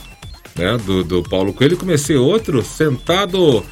né? 0.56 0.76
Do, 0.84 1.02
do 1.04 1.22
Paulo 1.22 1.52
Coelho. 1.52 1.74
E 1.74 1.76
comecei 1.78 2.16
outro 2.16 2.62
sentado. 2.62 3.64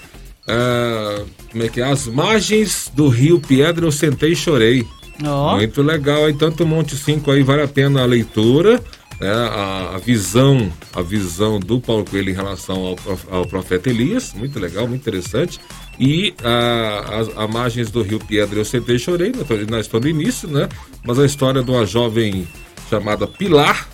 ah, 0.46 1.22
como 1.50 1.64
é 1.64 1.68
que 1.68 1.80
é? 1.80 1.84
Às 1.84 2.06
margens 2.06 2.90
do 2.94 3.08
Rio 3.08 3.38
Piedra, 3.40 3.84
eu 3.86 3.92
sentei 3.92 4.32
e 4.32 4.36
chorei. 4.36 4.86
Ó. 5.24 5.56
Muito 5.56 5.82
legal. 5.82 6.24
Aí, 6.24 6.32
tanto 6.34 6.66
Monte 6.66 6.96
5 6.96 7.30
aí 7.30 7.42
vale 7.42 7.62
a 7.62 7.68
pena 7.68 8.02
a 8.02 8.06
leitura. 8.06 8.82
Né? 9.20 9.30
A, 9.30 9.92
a 9.94 9.98
visão 9.98 10.72
a 10.94 11.00
visão 11.02 11.60
do 11.60 11.80
Paulo 11.80 12.04
Coelho 12.04 12.30
em 12.30 12.34
relação 12.34 12.96
ao, 13.30 13.38
ao 13.38 13.46
profeta 13.46 13.88
Elias. 13.90 14.32
Muito 14.34 14.58
legal, 14.58 14.88
muito 14.88 15.02
interessante. 15.02 15.60
E 16.00 16.34
a, 16.42 17.18
as- 17.20 17.36
a 17.36 17.46
margens 17.46 17.90
do 17.90 18.02
Rio 18.02 18.18
Piedra 18.18 18.58
eu 18.58 18.64
sentei 18.64 18.96
e 18.96 18.98
chorei. 18.98 19.30
Estou 19.30 19.56
não 19.70 19.78
estou 19.78 20.00
no 20.00 20.08
início, 20.08 20.48
né? 20.48 20.68
Mas 21.04 21.18
a 21.18 21.26
história 21.26 21.62
de 21.62 21.70
uma 21.70 21.84
jovem 21.86 22.48
chamada 22.90 23.26
Pilar, 23.26 23.88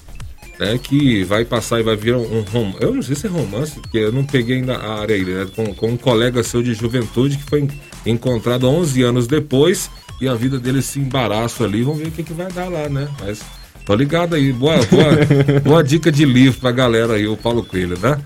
né, 0.59 0.79
que 0.83 1.25
vai 1.25 1.45
passar 1.45 1.81
e 1.81 1.83
vai 1.83 1.97
virar 1.97 2.19
um 2.19 2.41
romance. 2.43 2.79
Eu 2.81 2.95
não 2.95 3.03
sei 3.03 3.15
se 3.17 3.27
é 3.27 3.31
romance, 3.31 3.79
porque 3.81 3.99
eu 3.99 4.13
não 4.13 4.25
peguei 4.25 4.57
ainda 4.57 4.77
a 4.77 5.01
área 5.01 5.15
aí, 5.17 5.25
né? 5.25 5.47
Com, 5.55 5.73
com 5.75 5.89
um 5.93 5.97
colega 5.97 6.43
seu 6.43 6.63
de 6.63 6.75
juventude 6.75 7.37
que 7.37 7.45
foi 7.45 7.61
en- 7.63 7.71
encontrado 8.07 8.69
11 8.69 9.03
anos 9.03 9.27
depois 9.27 9.91
e 10.21 10.29
a 10.29 10.35
vida 10.35 10.59
dele 10.59 10.83
se 10.83 10.99
embaraça 10.99 11.65
ali. 11.65 11.83
Vamos 11.83 12.01
ver 12.01 12.09
o 12.09 12.11
que, 12.11 12.23
que 12.23 12.33
vai 12.33 12.51
dar 12.51 12.69
lá, 12.69 12.89
né? 12.89 13.09
Mas 13.21 13.41
tô 13.87 13.95
ligado 13.95 14.35
aí. 14.35 14.53
Boa, 14.53 14.77
boa, 14.87 15.61
boa 15.63 15.85
dica 15.85 16.11
de 16.11 16.25
livro 16.25 16.59
pra 16.61 16.73
galera 16.73 17.15
aí, 17.15 17.27
o 17.29 17.37
Paulo 17.37 17.63
Coelho, 17.65 17.99
né? 17.99 18.19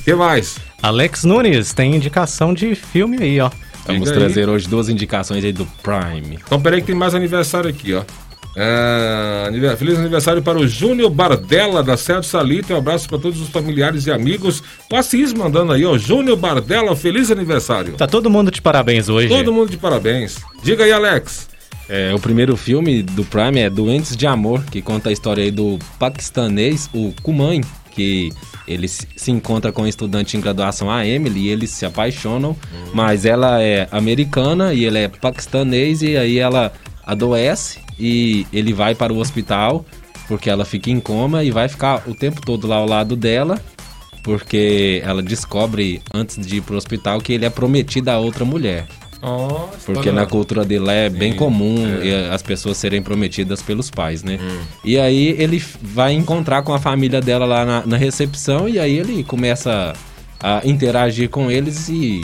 O 0.00 0.04
que 0.04 0.14
mais? 0.14 0.56
Alex 0.82 1.24
Nunes 1.24 1.72
tem 1.72 1.94
indicação 1.96 2.52
de 2.54 2.74
filme 2.74 3.18
aí, 3.20 3.40
ó. 3.40 3.50
Vamos 3.86 4.02
Diga 4.08 4.12
aí. 4.12 4.18
trazer 4.32 4.48
hoje 4.48 4.68
duas 4.68 4.88
indicações 4.88 5.44
aí 5.44 5.52
do 5.52 5.66
Prime. 5.82 6.38
Então 6.46 6.60
peraí 6.60 6.80
que 6.80 6.86
tem 6.88 6.94
mais 6.94 7.14
aniversário 7.16 7.68
aqui, 7.68 7.92
ó. 7.94 8.04
É, 8.54 9.76
feliz 9.78 9.98
aniversário 9.98 10.42
para 10.42 10.58
o 10.58 10.68
Júnior 10.68 11.10
Bardella, 11.10 11.82
da 11.82 11.96
Sérgio 11.96 12.24
Salito. 12.24 12.72
Um 12.74 12.76
abraço 12.76 13.08
para 13.08 13.18
todos 13.18 13.40
os 13.40 13.48
familiares 13.48 14.06
e 14.06 14.10
amigos. 14.10 14.62
O 14.90 14.96
Assis 14.96 15.32
mandando 15.32 15.72
aí, 15.72 15.84
ó. 15.84 15.96
Júnior 15.96 16.36
Bardella, 16.36 16.94
feliz 16.94 17.30
aniversário. 17.30 17.94
Tá 17.94 18.06
todo 18.06 18.28
mundo 18.28 18.50
de 18.50 18.60
parabéns 18.60 19.08
hoje. 19.08 19.28
Todo 19.28 19.52
mundo 19.52 19.70
de 19.70 19.76
parabéns. 19.76 20.36
Diga 20.62 20.84
aí, 20.84 20.92
Alex. 20.92 21.48
É, 21.88 22.14
o 22.14 22.18
primeiro 22.18 22.56
filme 22.56 23.02
do 23.02 23.24
Prime 23.24 23.60
é 23.60 23.68
Doentes 23.68 24.16
de 24.16 24.26
Amor, 24.26 24.62
que 24.70 24.80
conta 24.80 25.08
a 25.08 25.12
história 25.12 25.42
aí 25.42 25.50
do 25.50 25.78
paquistanês, 25.98 26.88
o 26.94 27.12
Kuman, 27.22 27.60
que 27.90 28.30
ele 28.66 28.88
se 28.88 29.06
se 29.14 29.30
encontra 29.30 29.70
com 29.72 29.82
um 29.82 29.86
estudante 29.86 30.36
em 30.36 30.40
graduação, 30.40 30.90
a 30.90 31.06
Emily, 31.06 31.40
e 31.40 31.48
eles 31.48 31.70
se 31.70 31.84
apaixonam, 31.84 32.56
mas 32.94 33.24
ela 33.24 33.62
é 33.62 33.88
americana 33.90 34.72
e 34.72 34.84
ele 34.84 34.98
é 34.98 35.08
paquistanês, 35.08 36.02
e 36.02 36.16
aí 36.16 36.38
ela 36.38 36.72
adoece 37.04 37.81
e 37.98 38.46
ele 38.52 38.72
vai 38.72 38.94
para 38.94 39.12
o 39.12 39.18
hospital 39.18 39.84
porque 40.28 40.48
ela 40.48 40.64
fica 40.64 40.90
em 40.90 41.00
coma 41.00 41.44
e 41.44 41.50
vai 41.50 41.68
ficar 41.68 42.02
o 42.06 42.14
tempo 42.14 42.40
todo 42.40 42.66
lá 42.66 42.76
ao 42.76 42.86
lado 42.86 43.16
dela 43.16 43.60
porque 44.22 45.02
ela 45.04 45.22
descobre 45.22 46.00
antes 46.14 46.38
de 46.46 46.56
ir 46.56 46.60
pro 46.60 46.76
hospital 46.76 47.20
que 47.20 47.32
ele 47.32 47.44
é 47.44 47.50
prometido 47.50 48.10
a 48.10 48.18
outra 48.18 48.44
mulher. 48.44 48.86
Nossa, 49.20 49.78
Porque 49.86 50.10
na 50.10 50.26
cultura 50.26 50.64
dele 50.64 50.90
é 50.90 51.08
bem 51.08 51.32
Sim, 51.32 51.38
comum 51.38 51.76
é. 52.02 52.34
as 52.34 52.42
pessoas 52.42 52.76
serem 52.76 53.00
prometidas 53.00 53.62
pelos 53.62 53.88
pais, 53.88 54.24
né? 54.24 54.36
Hum. 54.42 54.60
E 54.84 54.98
aí 54.98 55.36
ele 55.38 55.62
vai 55.80 56.12
encontrar 56.12 56.62
com 56.62 56.74
a 56.74 56.80
família 56.80 57.20
dela 57.20 57.46
lá 57.46 57.64
na, 57.64 57.86
na 57.86 57.96
recepção 57.96 58.68
e 58.68 58.80
aí 58.80 58.98
ele 58.98 59.22
começa 59.22 59.92
a 60.40 60.62
interagir 60.64 61.30
com 61.30 61.48
eles 61.48 61.88
e 61.88 62.20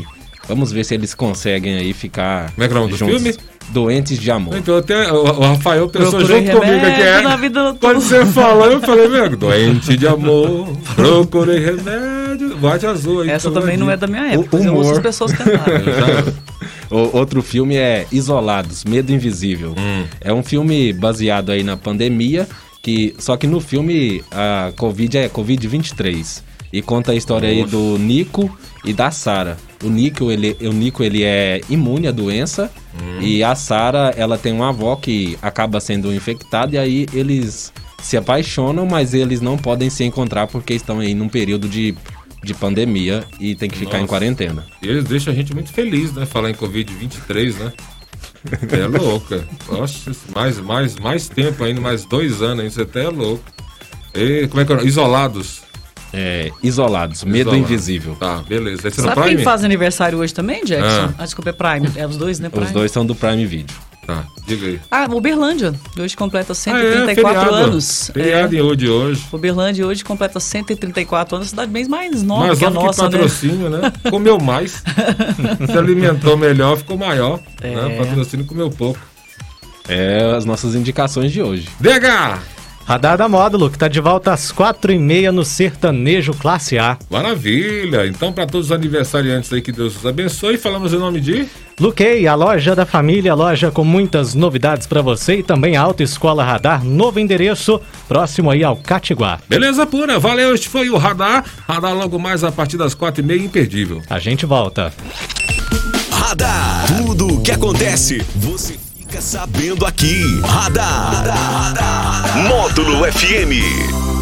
vamos 0.49 0.73
ver 0.73 0.83
se 0.85 0.93
eles 0.93 1.15
conseguem 1.15 1.77
aí 1.77 1.93
ficar 1.93 2.53
Como 2.53 2.65
é 2.65 2.69
que 2.69 2.75
é 2.75 2.77
o 2.77 2.81
nome 2.81 2.93
do 2.93 2.99
filme? 2.99 3.37
Doentes 3.71 4.19
de 4.19 4.31
amor. 4.31 4.57
Então 4.57 4.77
até 4.77 5.13
o, 5.13 5.25
Rafael 5.25 5.89
pensou 5.89 6.13
Procurei 6.13 6.47
junto 6.47 6.61
comigo 6.61 6.87
aqui. 6.87 7.03
É, 7.03 7.21
na 7.21 7.37
vida 7.37 7.77
quando 7.81 8.01
você 8.01 8.25
falou, 8.27 8.67
eu 8.67 8.81
falei, 8.81 9.09
meu, 9.09 9.29
doente 9.37 9.97
de 9.97 10.07
amor, 10.07 10.69
procurei 10.95 11.59
remédio. 11.59 12.57
Boate 12.57 12.87
azul 12.87 13.23
aí. 13.23 13.31
Essa 13.31 13.49
então, 13.49 13.61
também 13.61 13.77
não 13.77 13.91
é 13.91 13.97
da 13.97 14.07
minha 14.07 14.27
época, 14.33 14.57
mas 14.57 14.65
eu 14.65 14.73
humor. 14.73 14.85
ouço 14.85 14.97
as 14.97 14.99
pessoas 15.01 15.33
cantarem. 15.33 15.85
O 16.91 17.17
outro 17.19 17.43
filme 17.43 17.77
é 17.77 18.07
Isolados, 18.11 18.85
Medo 18.85 19.13
Invisível. 19.13 19.75
Hum. 19.77 20.07
É 20.21 20.33
um 20.33 20.43
filme 20.43 20.93
baseado 20.93 21.53
aí 21.53 21.63
na 21.63 21.77
pandemia, 21.77 22.49
que 22.83 23.15
só 23.19 23.37
que 23.37 23.47
no 23.47 23.61
filme 23.61 24.25
a 24.31 24.73
Covid 24.75 25.19
é 25.19 25.29
Covid-23 25.29 26.43
e 26.73 26.81
conta 26.81 27.13
a 27.13 27.15
história 27.15 27.49
aí 27.49 27.61
Nossa. 27.61 27.71
do 27.73 27.99
Nico 27.99 28.51
e 28.85 28.93
da 28.93 29.11
Sara. 29.11 29.57
O 29.83 29.89
Nico, 29.89 30.31
ele, 30.31 30.57
o 30.61 30.73
Nico, 30.73 31.03
ele 31.05 31.23
é 31.23 31.61
imune 31.69 32.09
à 32.09 32.11
doença 32.11 32.71
Hum. 33.01 33.21
e 33.21 33.45
a 33.45 33.55
Sara, 33.55 34.13
ela 34.17 34.37
tem 34.37 34.53
uma 34.53 34.71
avó 34.71 34.97
que 34.97 35.39
acaba 35.41 35.79
sendo 35.79 36.13
infectada 36.13 36.75
e 36.75 36.79
aí 36.79 37.07
eles 37.13 37.73
se 38.03 38.17
apaixonam, 38.17 38.87
mas 38.87 39.15
eles 39.15 39.41
não 39.41 39.57
podem 39.57 39.89
se 39.89 40.03
encontrar 40.05 40.49
porque 40.49 40.75
estão 40.75 40.99
aí 40.99 41.15
num 41.15 41.29
período 41.29 41.69
de, 41.69 41.95
de 42.43 42.55
pandemia 42.55 43.25
e 43.39 43.55
tem 43.55 43.69
que 43.71 43.79
ficar 43.79 43.99
em 43.99 44.03
Nossa. 44.03 44.13
quarentena. 44.13 44.67
E 44.83 44.89
eles 44.89 45.05
deixam 45.05 45.33
a 45.33 45.37
gente 45.37 45.55
muito 45.55 45.73
feliz, 45.73 46.13
né? 46.13 46.27
Falar 46.27 46.51
em 46.51 46.55
Covid-23, 46.55 47.55
né? 47.59 47.73
É 48.71 48.87
louca. 48.87 49.47
Nossa, 49.71 50.13
mais, 50.35 50.59
mais, 50.61 50.97
mais 50.97 51.29
tempo 51.29 51.63
ainda, 51.65 51.81
mais 51.81 52.05
dois 52.05 52.41
anos 52.41 52.61
ainda, 52.61 52.71
você 52.71 52.83
até 52.83 53.05
é 53.05 53.09
louco. 53.09 53.45
E, 54.15 54.47
como 54.49 54.61
é 54.61 54.65
que 54.65 54.73
é? 54.73 54.85
Isolados. 54.85 55.63
É, 56.13 56.51
isolados, 56.63 57.23
medo 57.25 57.51
Isolados. 57.51 57.59
invisível. 57.71 58.17
Tá, 58.19 58.39
beleza. 58.39 58.89
Esse 58.89 58.99
é 58.99 59.03
no 59.03 59.09
Sabe 59.11 59.21
Prime? 59.23 59.37
quem 59.37 59.45
faz 59.45 59.63
aniversário 59.65 60.19
hoje 60.19 60.33
também, 60.33 60.65
Jackson? 60.65 60.87
Ah. 60.87 61.15
Ah, 61.19 61.25
desculpa, 61.25 61.51
é 61.51 61.53
Prime. 61.53 61.91
É 61.97 62.07
os 62.07 62.17
dois, 62.17 62.41
né? 62.41 62.49
Prime? 62.49 62.65
Os 62.67 62.73
dois 62.73 62.91
são 62.91 63.05
do 63.05 63.15
Prime 63.15 63.45
Video. 63.45 63.77
Tá, 64.07 64.25
diga 64.47 64.67
aí. 64.69 64.81
Ah, 64.91 65.07
Uberlândia. 65.13 65.75
Hoje 65.99 66.17
completa 66.17 66.53
Ah, 66.53 66.55
134 66.55 67.15
feriado. 67.43 67.55
anos. 67.55 68.11
Feriado 68.15 68.57
É. 68.57 68.59
em 68.59 68.63
hoje 68.63 68.89
hoje. 68.89 69.23
Uberlândia 69.31 69.87
hoje 69.87 70.03
completa 70.03 70.41
134 70.41 71.37
anos, 71.37 71.51
cidade 71.51 71.71
bem 71.71 71.87
mais 71.87 72.23
nova 72.23 72.47
Mais 72.47 72.59
que 72.59 72.65
a 72.65 72.71
novo 72.71 72.81
que 72.81 72.87
nossa, 72.87 73.03
né? 73.05 73.11
patrocínio, 73.11 73.69
né? 73.69 73.93
Comeu 74.11 74.39
mais. 74.41 74.83
Se 75.71 75.77
alimentou 75.79 76.39
melhor, 76.39 76.79
ficou 76.79 76.97
maior. 76.97 77.39
É. 77.61 77.75
Né? 77.75 77.97
Patrocínio 77.99 78.47
comeu 78.47 78.71
pouco. 78.71 78.99
É 79.87 80.33
as 80.35 80.47
nossas 80.47 80.75
indicações 80.75 81.31
de 81.31 81.43
hoje. 81.43 81.69
DH! 81.79 82.41
Radar 82.89 83.19
da 83.19 83.29
Módulo, 83.29 83.69
que 83.69 83.77
tá 83.77 83.87
de 83.87 84.01
volta 84.01 84.33
às 84.33 84.51
quatro 84.51 84.91
e 84.91 84.99
meia 84.99 85.31
no 85.31 85.45
Sertanejo 85.45 86.33
Classe 86.33 86.79
A. 86.79 86.97
Maravilha! 87.11 88.07
Então, 88.07 88.33
para 88.33 88.47
todos 88.47 88.69
os 88.69 88.73
aniversariantes 88.73 89.53
aí, 89.53 89.61
que 89.61 89.71
Deus 89.71 89.95
os 89.95 90.07
abençoe. 90.07 90.57
Falamos 90.57 90.95
em 90.95 90.97
nome 90.97 91.21
de. 91.21 91.47
Luquei, 91.79 92.27
a 92.27 92.35
loja 92.35 92.75
da 92.75 92.87
família, 92.87 93.35
loja 93.35 93.71
com 93.71 93.85
muitas 93.85 94.35
novidades 94.35 94.87
para 94.87 95.03
você 95.03 95.41
e 95.41 95.43
também 95.43 95.77
a 95.77 95.83
Autoescola 95.83 96.43
Radar, 96.43 96.83
novo 96.83 97.21
endereço, 97.21 97.79
próximo 98.09 98.51
aí 98.51 98.65
ao 98.65 98.77
Catiguá. 98.77 99.39
Beleza 99.47 99.87
pura, 99.87 100.19
valeu, 100.19 100.55
este 100.55 100.71
foi 100.71 100.89
o 100.89 100.97
Radar. 100.97 101.45
Radar 101.69 101.95
logo 101.95 102.19
mais 102.19 102.43
a 102.43 102.51
partir 102.51 102.79
das 102.79 102.95
quatro 102.95 103.23
e 103.23 103.27
meia, 103.27 103.45
imperdível. 103.45 104.01
A 104.09 104.19
gente 104.19 104.47
volta. 104.47 104.95
Radar. 106.11 106.87
Tudo 106.97 107.35
o 107.35 107.43
que 107.43 107.51
acontece, 107.51 108.25
você 108.35 108.88
fica 109.09 109.23
sabendo 109.23 109.87
aqui. 109.87 110.23
Radar. 110.43 111.25
Módulo 112.47 113.07
FM. 113.11 114.18